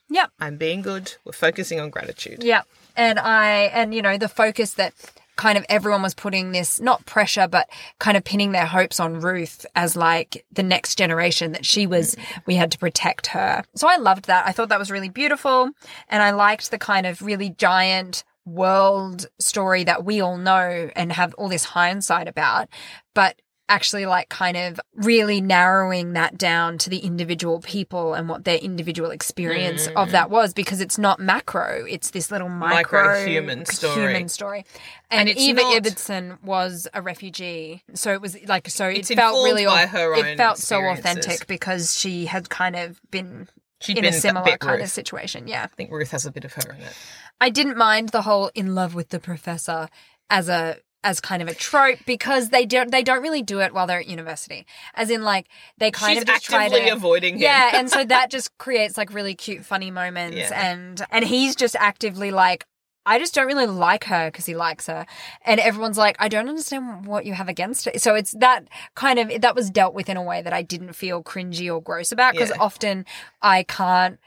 Yep. 0.09 0.31
I'm 0.39 0.57
being 0.57 0.81
good. 0.81 1.13
We're 1.25 1.33
focusing 1.33 1.79
on 1.79 1.89
gratitude. 1.89 2.43
Yep. 2.43 2.67
And 2.95 3.19
I, 3.19 3.63
and 3.73 3.93
you 3.93 4.01
know, 4.01 4.17
the 4.17 4.29
focus 4.29 4.73
that 4.75 4.93
kind 5.35 5.57
of 5.57 5.65
everyone 5.69 6.01
was 6.01 6.15
putting 6.15 6.51
this, 6.51 6.79
not 6.79 7.05
pressure, 7.05 7.47
but 7.47 7.69
kind 7.99 8.17
of 8.17 8.23
pinning 8.23 8.51
their 8.51 8.65
hopes 8.65 8.99
on 8.99 9.19
Ruth 9.21 9.65
as 9.75 9.95
like 9.95 10.45
the 10.51 10.63
next 10.63 10.97
generation 10.97 11.51
that 11.51 11.65
she 11.65 11.85
was, 11.87 12.15
we 12.45 12.55
had 12.55 12.71
to 12.71 12.77
protect 12.77 13.27
her. 13.27 13.63
So 13.75 13.87
I 13.87 13.97
loved 13.97 14.25
that. 14.25 14.47
I 14.47 14.51
thought 14.51 14.69
that 14.69 14.79
was 14.79 14.91
really 14.91 15.09
beautiful. 15.09 15.69
And 16.09 16.23
I 16.23 16.31
liked 16.31 16.71
the 16.71 16.79
kind 16.79 17.05
of 17.05 17.21
really 17.21 17.51
giant 17.51 18.23
world 18.47 19.27
story 19.39 19.83
that 19.83 20.05
we 20.05 20.21
all 20.21 20.37
know 20.37 20.89
and 20.95 21.11
have 21.11 21.33
all 21.35 21.49
this 21.49 21.65
hindsight 21.65 22.27
about. 22.27 22.69
But 23.13 23.39
actually 23.69 24.05
like 24.05 24.29
kind 24.29 24.55
of 24.55 24.79
really 24.95 25.41
narrowing 25.41 26.13
that 26.13 26.37
down 26.37 26.77
to 26.77 26.89
the 26.89 26.99
individual 26.99 27.59
people 27.59 28.13
and 28.13 28.29
what 28.29 28.45
their 28.45 28.57
individual 28.57 29.11
experience 29.11 29.87
of 29.87 30.09
mm. 30.09 30.11
that 30.11 30.29
was 30.29 30.53
because 30.53 30.79
it's 30.79 30.97
not 30.97 31.19
macro 31.19 31.85
it's 31.89 32.11
this 32.11 32.31
little 32.31 32.49
micro, 32.49 33.03
Micro-human 33.03 33.65
story. 33.65 33.93
human 33.95 34.29
story 34.29 34.65
and, 35.11 35.27
And 35.27 35.37
Eva 35.37 35.61
not- 35.61 35.83
Ibbotson 35.83 36.41
was 36.43 36.87
a 36.93 37.01
refugee 37.01 37.83
so 37.93 38.13
it 38.13 38.21
was 38.21 38.37
like 38.47 38.69
so 38.69 38.87
It's 38.87 39.11
it 39.11 39.15
felt 39.15 39.43
really 39.43 39.65
by 39.65 39.85
her 39.85 40.13
it 40.15 40.37
felt 40.37 40.57
so 40.57 40.83
authentic 40.85 41.47
because 41.47 41.97
she 41.97 42.25
had 42.25 42.49
kind 42.49 42.75
of 42.75 43.01
been 43.11 43.49
She'd 43.81 43.97
in 43.97 44.05
a 44.05 44.11
similar 44.13 44.57
kind 44.57 44.81
of 44.81 44.89
situation 44.89 45.47
yeah 45.47 45.63
I 45.63 45.67
think 45.67 45.91
Ruth 45.91 46.11
has 46.11 46.25
a 46.25 46.31
bit 46.31 46.45
of 46.45 46.53
her 46.53 46.71
in 46.73 46.81
it. 46.81 46.93
I 47.39 47.49
didn't 47.49 47.77
mind 47.77 48.09
the 48.09 48.23
whole 48.23 48.49
in 48.55 48.73
love 48.75 48.95
with 48.95 49.09
the 49.09 49.19
professor 49.19 49.89
as 50.29 50.49
a 50.49 50.77
as 51.03 51.19
kind 51.21 51.41
of 51.43 51.47
a 51.47 51.53
trope 51.53 51.99
because 52.05 52.49
they 52.49 52.65
don't 52.65 52.91
they 52.91 53.03
don't 53.03 53.21
really 53.21 53.43
do 53.43 53.61
it 53.61 53.73
while 53.73 53.85
they're 53.87 53.99
at 53.99 54.07
university. 54.07 54.65
As 54.95 55.09
in 55.09 55.21
like 55.21 55.47
they 55.77 55.91
kind 55.91 56.13
She's 56.13 56.23
of 56.23 56.27
just 56.27 56.45
try 56.45 56.65
actively 56.65 56.87
to 56.89 56.95
avoiding 56.95 57.35
him. 57.35 57.41
Yeah, 57.41 57.71
and 57.75 57.89
so 57.89 58.03
that 58.15 58.31
just 58.31 58.57
creates 58.57 58.97
like 58.97 59.13
really 59.13 59.35
cute 59.35 59.63
funny 59.63 59.91
moments 59.91 60.35
Yeah. 60.37 60.71
and 60.71 61.01
and 61.11 61.23
he's 61.23 61.55
just 61.55 61.75
actively 61.79 62.31
like 62.31 62.65
I 63.07 63.17
just 63.19 63.33
don't 63.33 63.47
really 63.47 63.65
like 63.65 64.03
her 64.03 64.29
because 64.29 64.45
he 64.45 64.55
likes 64.55 64.85
her. 64.87 65.05
And 65.45 65.59
everyone's 65.61 65.97
like, 65.97 66.17
I 66.19 66.27
don't 66.27 66.49
understand 66.49 67.05
what 67.07 67.25
you 67.25 67.33
have 67.33 67.47
against 67.47 67.85
her. 67.85 67.91
So 67.97 68.15
it's 68.15 68.33
that 68.33 68.67
kind 68.95 69.17
of, 69.17 69.41
that 69.41 69.55
was 69.55 69.69
dealt 69.69 69.93
with 69.95 70.09
in 70.09 70.17
a 70.17 70.21
way 70.21 70.41
that 70.41 70.51
I 70.53 70.61
didn't 70.61 70.93
feel 70.93 71.23
cringy 71.23 71.73
or 71.73 71.81
gross 71.81 72.11
about 72.11 72.33
because 72.33 72.51
Yeah. 72.51 72.57
often 72.59 73.05
I 73.41 73.63
can't 73.63 74.19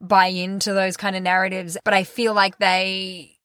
buy 0.00 0.26
into 0.26 0.72
those 0.72 0.96
kind 0.96 1.16
of 1.16 1.22
narratives, 1.22 1.76
but 1.84 1.92
I 1.92 2.04
feel 2.04 2.32
like 2.32 2.58
they 2.58 3.38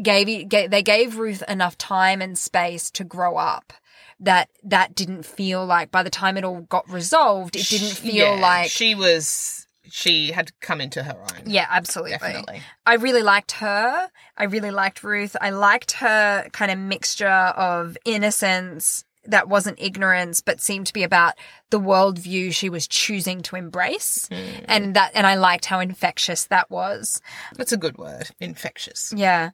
gave, 0.00 0.48
ga- 0.48 0.68
they 0.68 0.82
gave 0.82 1.16
Ruth 1.18 1.42
enough 1.48 1.78
time 1.78 2.20
and 2.20 2.38
space 2.38 2.90
to 2.92 3.04
grow 3.04 3.36
up 3.38 3.72
that 4.20 4.48
that 4.62 4.94
didn't 4.94 5.24
feel 5.24 5.64
like 5.66 5.90
by 5.90 6.02
the 6.02 6.10
time 6.10 6.36
it 6.36 6.44
all 6.44 6.60
got 6.62 6.88
resolved, 6.88 7.56
it 7.56 7.68
didn't 7.68 7.96
feel 7.96 8.36
Yeah, 8.36 8.40
like 8.40 8.70
she 8.70 8.94
was. 8.94 9.63
She 9.90 10.32
had 10.32 10.58
come 10.60 10.80
into 10.80 11.02
her 11.02 11.16
own. 11.18 11.42
yeah, 11.46 11.66
absolutely. 11.70 12.12
definitely. 12.12 12.62
I 12.86 12.94
really 12.94 13.22
liked 13.22 13.52
her. 13.52 14.08
I 14.36 14.44
really 14.44 14.70
liked 14.70 15.04
Ruth. 15.04 15.36
I 15.40 15.50
liked 15.50 15.92
her 15.92 16.48
kind 16.52 16.70
of 16.70 16.78
mixture 16.78 17.26
of 17.28 17.96
innocence 18.04 19.04
that 19.26 19.48
wasn't 19.48 19.80
ignorance, 19.80 20.40
but 20.40 20.60
seemed 20.60 20.86
to 20.86 20.92
be 20.92 21.02
about 21.02 21.34
the 21.70 21.80
worldview 21.80 22.52
she 22.52 22.68
was 22.68 22.86
choosing 22.86 23.42
to 23.42 23.56
embrace. 23.56 24.28
Hmm. 24.28 24.64
And 24.66 24.96
that, 24.96 25.12
and 25.14 25.26
I 25.26 25.36
liked 25.36 25.66
how 25.66 25.80
infectious 25.80 26.44
that 26.46 26.70
was. 26.70 27.20
That's 27.56 27.72
a 27.72 27.78
good 27.78 27.98
word. 27.98 28.30
Infectious. 28.40 29.12
Yeah. 29.16 29.50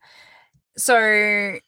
So 0.76 1.58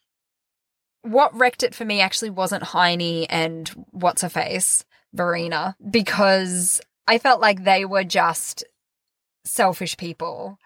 what 1.03 1.35
wrecked 1.37 1.63
it 1.63 1.75
for 1.75 1.85
me 1.85 2.01
actually 2.01 2.31
wasn't 2.31 2.65
Heini 2.65 3.27
and 3.29 3.69
what's 3.91 4.23
her 4.23 4.29
face, 4.29 4.85
Verena, 5.13 5.77
because 5.91 6.81
I 7.07 7.19
felt 7.19 7.41
like 7.41 7.65
they 7.65 7.85
were 7.85 8.05
just 8.05 8.65
selfish 9.45 9.97
people. 9.97 10.59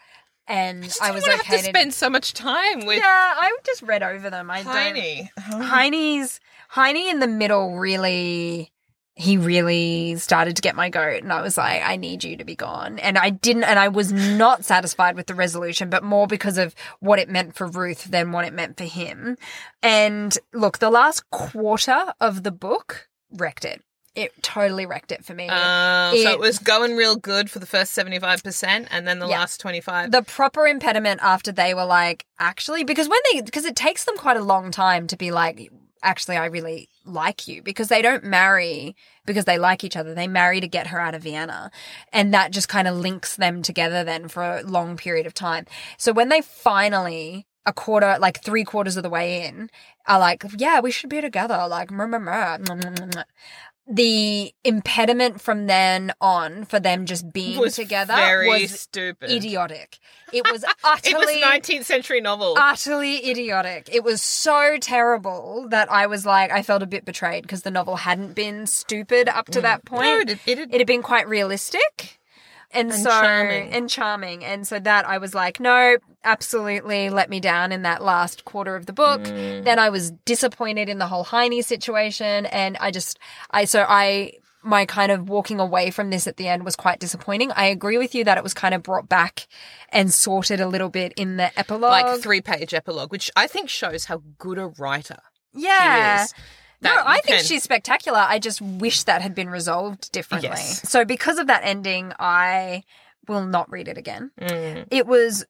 And 0.48 0.84
just 0.84 1.02
I 1.02 1.10
was 1.10 1.24
okay 1.24 1.36
have 1.36 1.46
to 1.46 1.58
spend 1.58 1.92
so 1.92 2.08
much 2.08 2.32
time 2.32 2.86
with 2.86 2.98
yeah, 2.98 3.34
I 3.36 3.56
just 3.64 3.82
read 3.82 4.04
over 4.04 4.30
them. 4.30 4.48
I 4.48 4.62
don't. 4.62 5.28
Oh. 5.38 5.68
Heini's 5.68 6.38
Heini 6.72 7.10
in 7.10 7.18
the 7.18 7.26
middle 7.26 7.76
really 7.76 8.70
he 9.18 9.38
really 9.38 10.14
started 10.16 10.54
to 10.56 10.62
get 10.62 10.76
my 10.76 10.90
goat 10.90 11.22
and 11.22 11.32
I 11.32 11.40
was 11.40 11.56
like, 11.56 11.82
I 11.82 11.96
need 11.96 12.22
you 12.22 12.36
to 12.36 12.44
be 12.44 12.54
gone. 12.54 12.98
And 12.98 13.16
I 13.16 13.30
didn't 13.30 13.64
and 13.64 13.78
I 13.78 13.88
was 13.88 14.12
not 14.36 14.64
satisfied 14.64 15.16
with 15.16 15.26
the 15.26 15.34
resolution, 15.34 15.88
but 15.88 16.04
more 16.04 16.26
because 16.26 16.58
of 16.58 16.74
what 17.00 17.18
it 17.18 17.30
meant 17.30 17.56
for 17.56 17.66
Ruth 17.66 18.04
than 18.04 18.30
what 18.30 18.44
it 18.44 18.52
meant 18.52 18.76
for 18.76 18.84
him. 18.84 19.38
And 19.82 20.36
look, 20.52 20.78
the 20.78 20.90
last 20.90 21.28
quarter 21.30 22.12
of 22.20 22.42
the 22.42 22.52
book 22.52 23.08
wrecked 23.32 23.64
it. 23.64 23.82
It 24.16 24.32
totally 24.42 24.86
wrecked 24.86 25.12
it 25.12 25.24
for 25.24 25.34
me. 25.34 25.48
Uh, 25.48 26.10
so 26.10 26.16
It- 26.16 26.26
it 26.32 26.38
was 26.40 26.58
going 26.58 26.96
real 26.96 27.16
good 27.16 27.50
for 27.50 27.58
the 27.58 27.66
first 27.66 27.92
75% 27.94 28.88
and 28.90 29.06
then 29.06 29.18
the 29.18 29.28
Yeah. 29.28 29.40
last 29.40 29.60
25 29.60 30.10
the 30.10 30.22
proper 30.22 30.66
impediment 30.66 31.20
after 31.22 31.52
they 31.52 31.74
were 31.74 31.84
like 31.84 32.24
actually 32.38 32.82
because 32.82 33.08
when 33.08 33.20
they 33.32 33.42
because 33.42 33.64
it 33.66 33.76
takes 33.76 34.04
them 34.04 34.16
quite 34.16 34.36
a 34.38 34.42
long 34.42 34.70
time 34.70 35.06
to 35.08 35.16
be 35.16 35.30
like 35.30 35.70
actually 36.02 36.36
I 36.36 36.46
really 36.46 36.88
like 37.04 37.46
you 37.46 37.62
because 37.62 37.88
they 37.88 38.00
don't 38.02 38.24
marry 38.24 38.96
because 39.26 39.44
they 39.44 39.58
like 39.58 39.84
each 39.84 39.96
other 39.96 40.14
they 40.14 40.26
marry 40.28 40.60
to 40.60 40.68
get 40.68 40.86
her 40.88 41.00
out 41.00 41.14
of 41.14 41.22
Vienna 41.22 41.70
and 42.12 42.32
that 42.32 42.52
just 42.52 42.68
kind 42.68 42.88
of 42.88 42.96
links 42.96 43.36
them 43.36 43.60
together 43.62 44.02
then 44.04 44.28
for 44.28 44.42
a 44.42 44.62
long 44.62 44.96
period 44.96 45.26
of 45.26 45.34
time 45.34 45.66
so 45.98 46.12
when 46.12 46.28
they 46.28 46.40
finally 46.40 47.46
a 47.66 47.72
quarter 47.72 48.16
like 48.20 48.42
three 48.42 48.62
quarters 48.64 48.96
of 48.96 49.02
the 49.02 49.10
way 49.10 49.44
in 49.46 49.68
are 50.06 50.20
like 50.20 50.44
yeah 50.58 50.78
we 50.80 50.90
should 50.90 51.10
be 51.10 51.20
together 51.20 51.66
like 51.68 51.90
meh, 51.90 52.06
meh, 52.06 52.58
the 53.88 54.52
impediment 54.64 55.40
from 55.40 55.66
then 55.66 56.12
on 56.20 56.64
for 56.64 56.80
them 56.80 57.06
just 57.06 57.32
being 57.32 57.58
was 57.60 57.76
together 57.76 58.14
very 58.14 58.48
was 58.48 58.80
stupid. 58.80 59.30
idiotic. 59.30 59.98
It 60.32 60.44
was 60.50 60.64
utterly, 60.82 61.12
It 61.40 61.44
was 61.44 61.60
19th 61.68 61.84
century 61.84 62.20
novel. 62.20 62.54
utterly 62.58 63.30
idiotic. 63.30 63.88
It 63.92 64.02
was 64.02 64.20
so 64.22 64.76
terrible 64.80 65.66
that 65.70 65.90
I 65.90 66.06
was 66.08 66.26
like, 66.26 66.50
I 66.50 66.62
felt 66.62 66.82
a 66.82 66.86
bit 66.86 67.04
betrayed 67.04 67.42
because 67.42 67.62
the 67.62 67.70
novel 67.70 67.96
hadn't 67.96 68.34
been 68.34 68.66
stupid 68.66 69.28
up 69.28 69.46
to 69.50 69.60
that 69.60 69.84
point. 69.84 70.02
Mm. 70.02 70.26
No, 70.26 70.32
it, 70.32 70.58
it, 70.58 70.74
it 70.74 70.78
had 70.78 70.86
been 70.86 71.02
quite 71.02 71.28
realistic. 71.28 72.18
And, 72.72 72.90
And 72.90 73.02
so, 73.02 73.10
charming. 73.10 73.70
and 73.70 73.88
charming. 73.88 74.44
And 74.44 74.66
so 74.66 74.78
that 74.78 75.06
I 75.06 75.18
was 75.18 75.34
like, 75.34 75.60
no, 75.60 75.96
absolutely 76.24 77.10
let 77.10 77.30
me 77.30 77.40
down 77.40 77.72
in 77.72 77.82
that 77.82 78.02
last 78.02 78.44
quarter 78.44 78.76
of 78.76 78.86
the 78.86 78.92
book. 78.92 79.22
Mm. 79.22 79.64
Then 79.64 79.78
I 79.78 79.88
was 79.88 80.10
disappointed 80.24 80.88
in 80.88 80.98
the 80.98 81.06
whole 81.06 81.24
Heini 81.24 81.64
situation. 81.64 82.46
And 82.46 82.76
I 82.78 82.90
just, 82.90 83.18
I, 83.50 83.64
so 83.64 83.86
I, 83.88 84.32
my 84.62 84.84
kind 84.84 85.12
of 85.12 85.28
walking 85.28 85.60
away 85.60 85.90
from 85.90 86.10
this 86.10 86.26
at 86.26 86.36
the 86.36 86.48
end 86.48 86.64
was 86.64 86.74
quite 86.76 86.98
disappointing. 86.98 87.52
I 87.52 87.66
agree 87.66 87.98
with 87.98 88.14
you 88.14 88.24
that 88.24 88.36
it 88.36 88.42
was 88.42 88.52
kind 88.52 88.74
of 88.74 88.82
brought 88.82 89.08
back 89.08 89.46
and 89.90 90.12
sorted 90.12 90.60
a 90.60 90.66
little 90.66 90.88
bit 90.88 91.12
in 91.16 91.36
the 91.36 91.56
epilogue. 91.58 91.90
like 91.90 92.20
three 92.20 92.40
page 92.40 92.74
epilogue, 92.74 93.12
which 93.12 93.30
I 93.36 93.46
think 93.46 93.68
shows 93.70 94.06
how 94.06 94.22
good 94.38 94.58
a 94.58 94.66
writer 94.66 95.18
yeah. 95.56 96.26
No, 96.82 96.94
I 97.04 97.20
think 97.20 97.38
can- 97.38 97.44
she's 97.44 97.62
spectacular. 97.62 98.18
I 98.18 98.38
just 98.38 98.60
wish 98.60 99.02
that 99.04 99.22
had 99.22 99.34
been 99.34 99.48
resolved 99.48 100.12
differently. 100.12 100.50
Yes. 100.50 100.88
So 100.88 101.04
because 101.04 101.38
of 101.38 101.46
that 101.46 101.62
ending, 101.64 102.12
I 102.18 102.84
will 103.28 103.44
not 103.44 103.70
read 103.70 103.88
it 103.88 103.98
again. 103.98 104.30
Mm. 104.40 104.86
It 104.90 105.06
was 105.06 105.44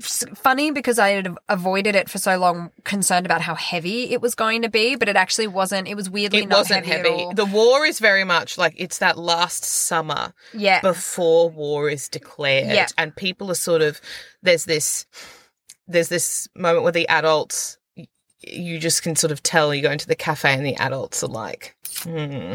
funny 0.00 0.70
because 0.70 0.98
I 0.98 1.10
had 1.10 1.34
avoided 1.50 1.94
it 1.94 2.08
for 2.08 2.16
so 2.16 2.38
long, 2.38 2.70
concerned 2.84 3.26
about 3.26 3.42
how 3.42 3.54
heavy 3.54 4.10
it 4.10 4.22
was 4.22 4.34
going 4.34 4.62
to 4.62 4.70
be, 4.70 4.96
but 4.96 5.06
it 5.08 5.16
actually 5.16 5.46
wasn't. 5.48 5.86
It 5.86 5.94
was 5.96 6.08
weirdly 6.08 6.40
It 6.40 6.48
not 6.48 6.60
wasn't 6.60 6.86
heavy. 6.86 7.10
heavy. 7.10 7.34
The 7.34 7.44
war 7.44 7.84
is 7.84 7.98
very 7.98 8.24
much 8.24 8.56
like 8.56 8.74
it's 8.78 8.98
that 8.98 9.18
last 9.18 9.64
summer 9.64 10.32
yeah. 10.54 10.80
before 10.80 11.50
war 11.50 11.90
is 11.90 12.08
declared 12.08 12.74
Yeah. 12.74 12.86
and 12.96 13.14
people 13.14 13.50
are 13.50 13.54
sort 13.54 13.82
of 13.82 14.00
there's 14.42 14.64
this 14.64 15.04
there's 15.86 16.08
this 16.08 16.48
moment 16.56 16.84
where 16.84 16.92
the 16.92 17.08
adults 17.08 17.76
you 18.46 18.78
just 18.78 19.02
can 19.02 19.16
sort 19.16 19.30
of 19.30 19.42
tell 19.42 19.74
you 19.74 19.82
go 19.82 19.90
into 19.90 20.06
the 20.06 20.14
cafe 20.14 20.54
and 20.54 20.66
the 20.66 20.76
adults 20.76 21.22
are 21.22 21.28
like 21.28 21.76
hmm. 22.02 22.54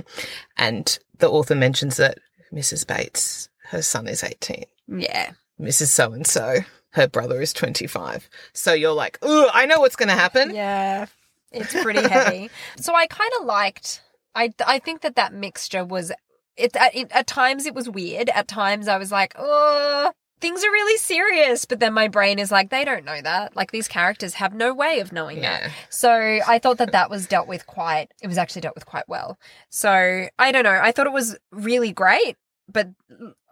and 0.57 0.99
the 1.19 1.29
author 1.29 1.55
mentions 1.55 1.97
that 1.97 2.17
mrs 2.53 2.85
bates 2.85 3.49
her 3.69 3.81
son 3.81 4.07
is 4.07 4.23
18 4.23 4.63
yeah. 4.87 5.31
mrs 5.59 5.87
so 5.87 6.11
and 6.11 6.25
so 6.27 6.59
her 6.91 7.07
brother 7.07 7.41
is 7.41 7.53
25 7.53 8.29
so 8.53 8.73
you're 8.73 8.93
like 8.93 9.17
oh 9.21 9.49
i 9.53 9.65
know 9.65 9.79
what's 9.79 9.95
going 9.95 10.09
to 10.09 10.15
happen 10.15 10.53
Yeah. 10.53 11.07
It's 11.51 11.73
pretty 11.81 12.07
heavy. 12.07 12.49
So 12.77 12.93
I 12.93 13.07
kind 13.07 13.31
of 13.39 13.45
liked. 13.45 14.01
I 14.35 14.53
I 14.65 14.79
think 14.79 15.01
that 15.01 15.15
that 15.15 15.33
mixture 15.33 15.83
was. 15.83 16.11
It 16.55 16.75
at, 16.75 16.95
it 16.95 17.11
at 17.11 17.27
times 17.27 17.65
it 17.65 17.75
was 17.75 17.89
weird. 17.89 18.29
At 18.29 18.47
times 18.47 18.87
I 18.87 18.97
was 18.97 19.11
like, 19.11 19.33
oh, 19.37 20.11
things 20.39 20.63
are 20.63 20.71
really 20.71 20.97
serious. 20.97 21.65
But 21.65 21.79
then 21.79 21.93
my 21.93 22.07
brain 22.07 22.39
is 22.39 22.51
like, 22.51 22.69
they 22.69 22.85
don't 22.85 23.05
know 23.05 23.21
that. 23.21 23.55
Like 23.55 23.71
these 23.71 23.87
characters 23.87 24.35
have 24.35 24.53
no 24.53 24.73
way 24.73 24.99
of 24.99 25.11
knowing 25.11 25.41
that. 25.41 25.71
So 25.89 26.11
I 26.47 26.59
thought 26.59 26.77
that 26.77 26.91
that 26.91 27.09
was 27.09 27.27
dealt 27.27 27.47
with 27.47 27.65
quite. 27.67 28.11
It 28.21 28.27
was 28.27 28.37
actually 28.37 28.61
dealt 28.61 28.75
with 28.75 28.85
quite 28.85 29.07
well. 29.07 29.37
So 29.69 30.27
I 30.37 30.51
don't 30.51 30.63
know. 30.63 30.79
I 30.81 30.91
thought 30.91 31.07
it 31.07 31.13
was 31.13 31.37
really 31.51 31.91
great, 31.91 32.37
but 32.71 32.89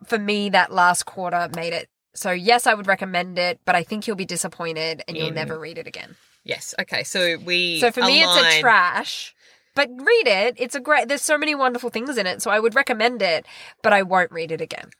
for 0.05 0.19
me, 0.19 0.49
that 0.49 0.71
last 0.71 1.05
quarter 1.05 1.49
made 1.55 1.73
it. 1.73 1.89
So 2.13 2.31
yes, 2.31 2.65
I 2.67 2.73
would 2.73 2.87
recommend 2.87 3.37
it, 3.37 3.59
but 3.65 3.75
I 3.75 3.83
think 3.83 4.07
you'll 4.07 4.15
be 4.15 4.25
disappointed 4.25 5.03
and 5.07 5.17
you'll 5.17 5.27
In- 5.29 5.35
never 5.35 5.59
read 5.59 5.77
it 5.77 5.87
again. 5.87 6.15
yes 6.45 6.75
okay 6.79 7.03
so 7.03 7.37
we 7.43 7.79
So 7.79 7.91
for 7.91 8.01
me, 8.01 8.21
it's 8.21 8.55
a 8.57 8.59
trash. 8.61 9.33
But 9.75 9.89
read 9.89 10.27
it. 10.27 10.55
It's 10.57 10.73
a 10.75 10.79
great. 10.79 11.09
There's 11.09 11.21
so 11.21 11.37
many 11.37 11.53
wonderful 11.53 11.89
things 11.89 12.17
in 12.17 12.25
it, 12.25 12.41
so 12.41 12.49
I 12.49 12.61
would 12.61 12.75
recommend 12.75 13.21
it. 13.21 13.45
But 13.81 13.91
I 13.91 14.03
won't 14.03 14.31
read 14.31 14.53
it 14.53 14.61
again. 14.61 14.91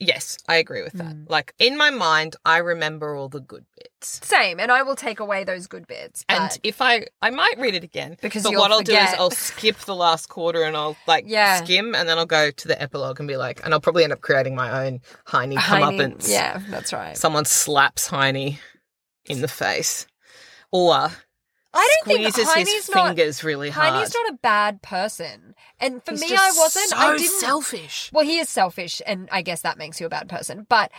Yes 0.00 0.38
i 0.48 0.56
agree 0.56 0.82
with 0.82 0.94
that 0.94 1.14
Mm. 1.14 1.28
like 1.30 1.52
in 1.58 1.76
my 1.76 1.90
mind 1.90 2.34
i 2.46 2.56
remember 2.58 3.14
all 3.14 3.28
the 3.28 3.40
good 3.40 3.64
bits 3.76 4.20
Same, 4.26 4.58
and 4.58 4.72
I 4.72 4.80
will 4.82 4.96
take 4.96 5.20
away 5.20 5.44
those 5.44 5.66
good 5.66 5.86
bits. 5.86 6.24
And 6.26 6.50
if 6.62 6.80
I, 6.80 7.06
I 7.20 7.28
might 7.28 7.56
read 7.58 7.74
it 7.74 7.84
again 7.84 8.16
Because 8.22 8.44
but 8.44 8.54
what 8.54 8.72
I'll 8.72 8.80
do 8.80 8.94
is. 8.94 9.10
I'll 9.18 9.30
skip 9.30 9.76
the 9.80 9.94
last 9.94 10.30
quarter 10.30 10.62
and 10.62 10.74
I'll 10.74 10.96
like 11.06 11.24
Yeah. 11.28 11.62
skim 11.62 11.94
and 11.94 12.08
then 12.08 12.16
I'll 12.16 12.24
go 12.24 12.50
to 12.50 12.68
the 12.68 12.80
epilogue 12.80 13.18
and 13.20 13.28
be 13.28 13.36
like, 13.36 13.60
and 13.62 13.74
I'll 13.74 13.80
probably 13.80 14.04
end 14.04 14.14
up 14.14 14.22
creating 14.22 14.54
my 14.54 14.86
own 14.86 15.00
Heini- 15.28 15.58
comeuppance. 15.58 16.28
yeah, 16.30 16.62
that's 16.70 16.94
right. 16.94 17.14
Someone 17.14 17.44
slaps 17.44 18.08
Heini 18.08 18.58
in 19.26 19.42
the 19.42 19.48
face, 19.48 20.06
or 20.72 21.10
I 21.72 21.88
don't 22.04 22.06
think 22.16 22.34
Heini's 22.34 22.72
his 22.72 22.90
not- 22.94 23.08
fingers 23.08 23.44
really 23.44 23.70
hard. 23.70 23.92
Heini's 23.94 24.12
not 24.14 24.30
a 24.30 24.38
bad 24.42 24.82
person, 24.82 25.54
and 25.78 26.04
for 26.04 26.12
He's 26.12 26.20
me, 26.22 26.28
I 26.36 26.52
wasn't. 26.56 26.88
So 26.90 26.96
I 26.96 27.16
didn't. 27.16 27.40
selfish. 27.40 28.10
Well, 28.12 28.24
he 28.24 28.38
is 28.38 28.48
selfish, 28.48 29.00
and 29.06 29.28
I 29.30 29.42
guess 29.42 29.62
that 29.62 29.78
makes 29.78 30.00
you 30.00 30.06
a 30.06 30.10
bad 30.10 30.28
person. 30.28 30.66
But 30.68 30.90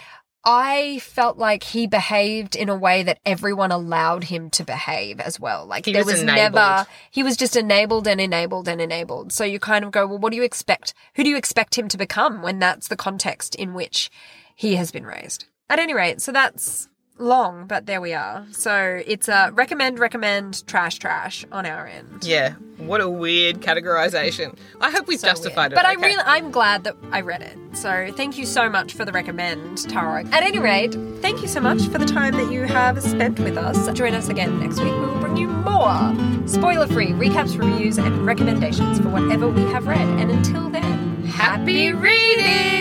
I 0.43 0.99
felt 1.03 1.37
like 1.37 1.61
he 1.63 1.85
behaved 1.87 2.55
in 2.55 2.67
a 2.69 2.75
way 2.75 3.03
that 3.03 3.19
everyone 3.25 3.71
allowed 3.71 4.23
him 4.23 4.49
to 4.51 4.63
behave 4.63 5.19
as 5.19 5.39
well. 5.39 5.65
Like 5.67 5.85
He 5.85 5.93
there 5.93 6.03
was 6.05 6.15
was, 6.15 6.23
never 6.23 6.87
he 7.11 7.21
was 7.21 7.37
just 7.37 7.55
enabled 7.55 8.07
and 8.07 8.19
enabled 8.19 8.67
and 8.67 8.81
enabled. 8.81 9.33
So 9.33 9.43
you 9.43 9.59
kind 9.59 9.85
of 9.85 9.91
go, 9.91 10.07
well, 10.07 10.17
what 10.17 10.31
do 10.31 10.37
you 10.37 10.43
expect? 10.43 10.93
Who 11.15 11.23
do 11.23 11.29
you 11.29 11.37
expect 11.37 11.77
him 11.77 11.87
to 11.89 11.97
become 11.97 12.41
when 12.41 12.57
that's 12.59 12.87
the 12.87 12.95
context 12.95 13.53
in 13.55 13.73
which 13.75 14.09
he 14.55 14.75
has 14.77 14.89
been 14.91 15.05
raised? 15.05 15.45
At 15.69 15.77
any 15.79 15.93
rate, 15.93 16.21
so 16.21 16.31
that's 16.31 16.89
long, 17.21 17.65
but 17.67 17.85
there 17.85 18.01
we 18.01 18.13
are. 18.13 18.45
So 18.51 19.01
it's 19.05 19.27
a 19.27 19.51
recommend, 19.53 19.99
recommend, 19.99 20.65
trash, 20.67 20.99
trash 20.99 21.45
on 21.51 21.65
our 21.65 21.87
end. 21.87 22.23
Yeah, 22.23 22.53
what 22.77 22.99
a 23.01 23.09
weird 23.09 23.57
categorization. 23.61 24.57
I 24.79 24.91
hope 24.91 25.07
we 25.07 25.17
So 25.17 25.27
justified 25.27 25.71
weird. 25.71 25.73
it. 25.73 25.75
But 25.75 25.85
I 25.85 25.93
okay. 25.93 26.07
really, 26.07 26.23
I'm 26.25 26.51
glad 26.51 26.83
that 26.85 26.95
I 27.11 27.21
read 27.21 27.41
it. 27.41 27.57
So 27.77 28.11
thank 28.15 28.37
you 28.37 28.45
so 28.45 28.69
much 28.69 28.93
for 28.93 29.05
the 29.05 29.11
recommend, 29.11 29.89
Tara. 29.89 30.25
At 30.31 30.43
any 30.43 30.59
rate, 30.59 30.93
thank 31.21 31.41
you 31.41 31.47
so 31.47 31.61
much 31.61 31.83
for 31.87 31.97
the 31.97 32.05
time 32.05 32.33
that 32.35 32.51
you 32.51 32.63
have 32.63 33.01
spent 33.01 33.39
with 33.39 33.57
us. 33.57 33.91
Join 33.97 34.13
us 34.13 34.27
again 34.29 34.59
next 34.59 34.79
week. 34.79 34.93
We 34.93 34.99
will 34.99 35.19
bring 35.19 35.37
you 35.37 35.47
more 35.47 36.13
spoiler-free 36.47 37.09
recaps, 37.13 37.57
reviews, 37.57 37.97
and 37.97 38.25
recommendations 38.25 38.99
for 38.99 39.09
whatever 39.09 39.47
we 39.47 39.61
have 39.71 39.87
read. 39.87 40.01
And 40.19 40.31
until 40.31 40.69
then, 40.69 41.09
Happy 41.31 41.93
reading! 41.93 42.80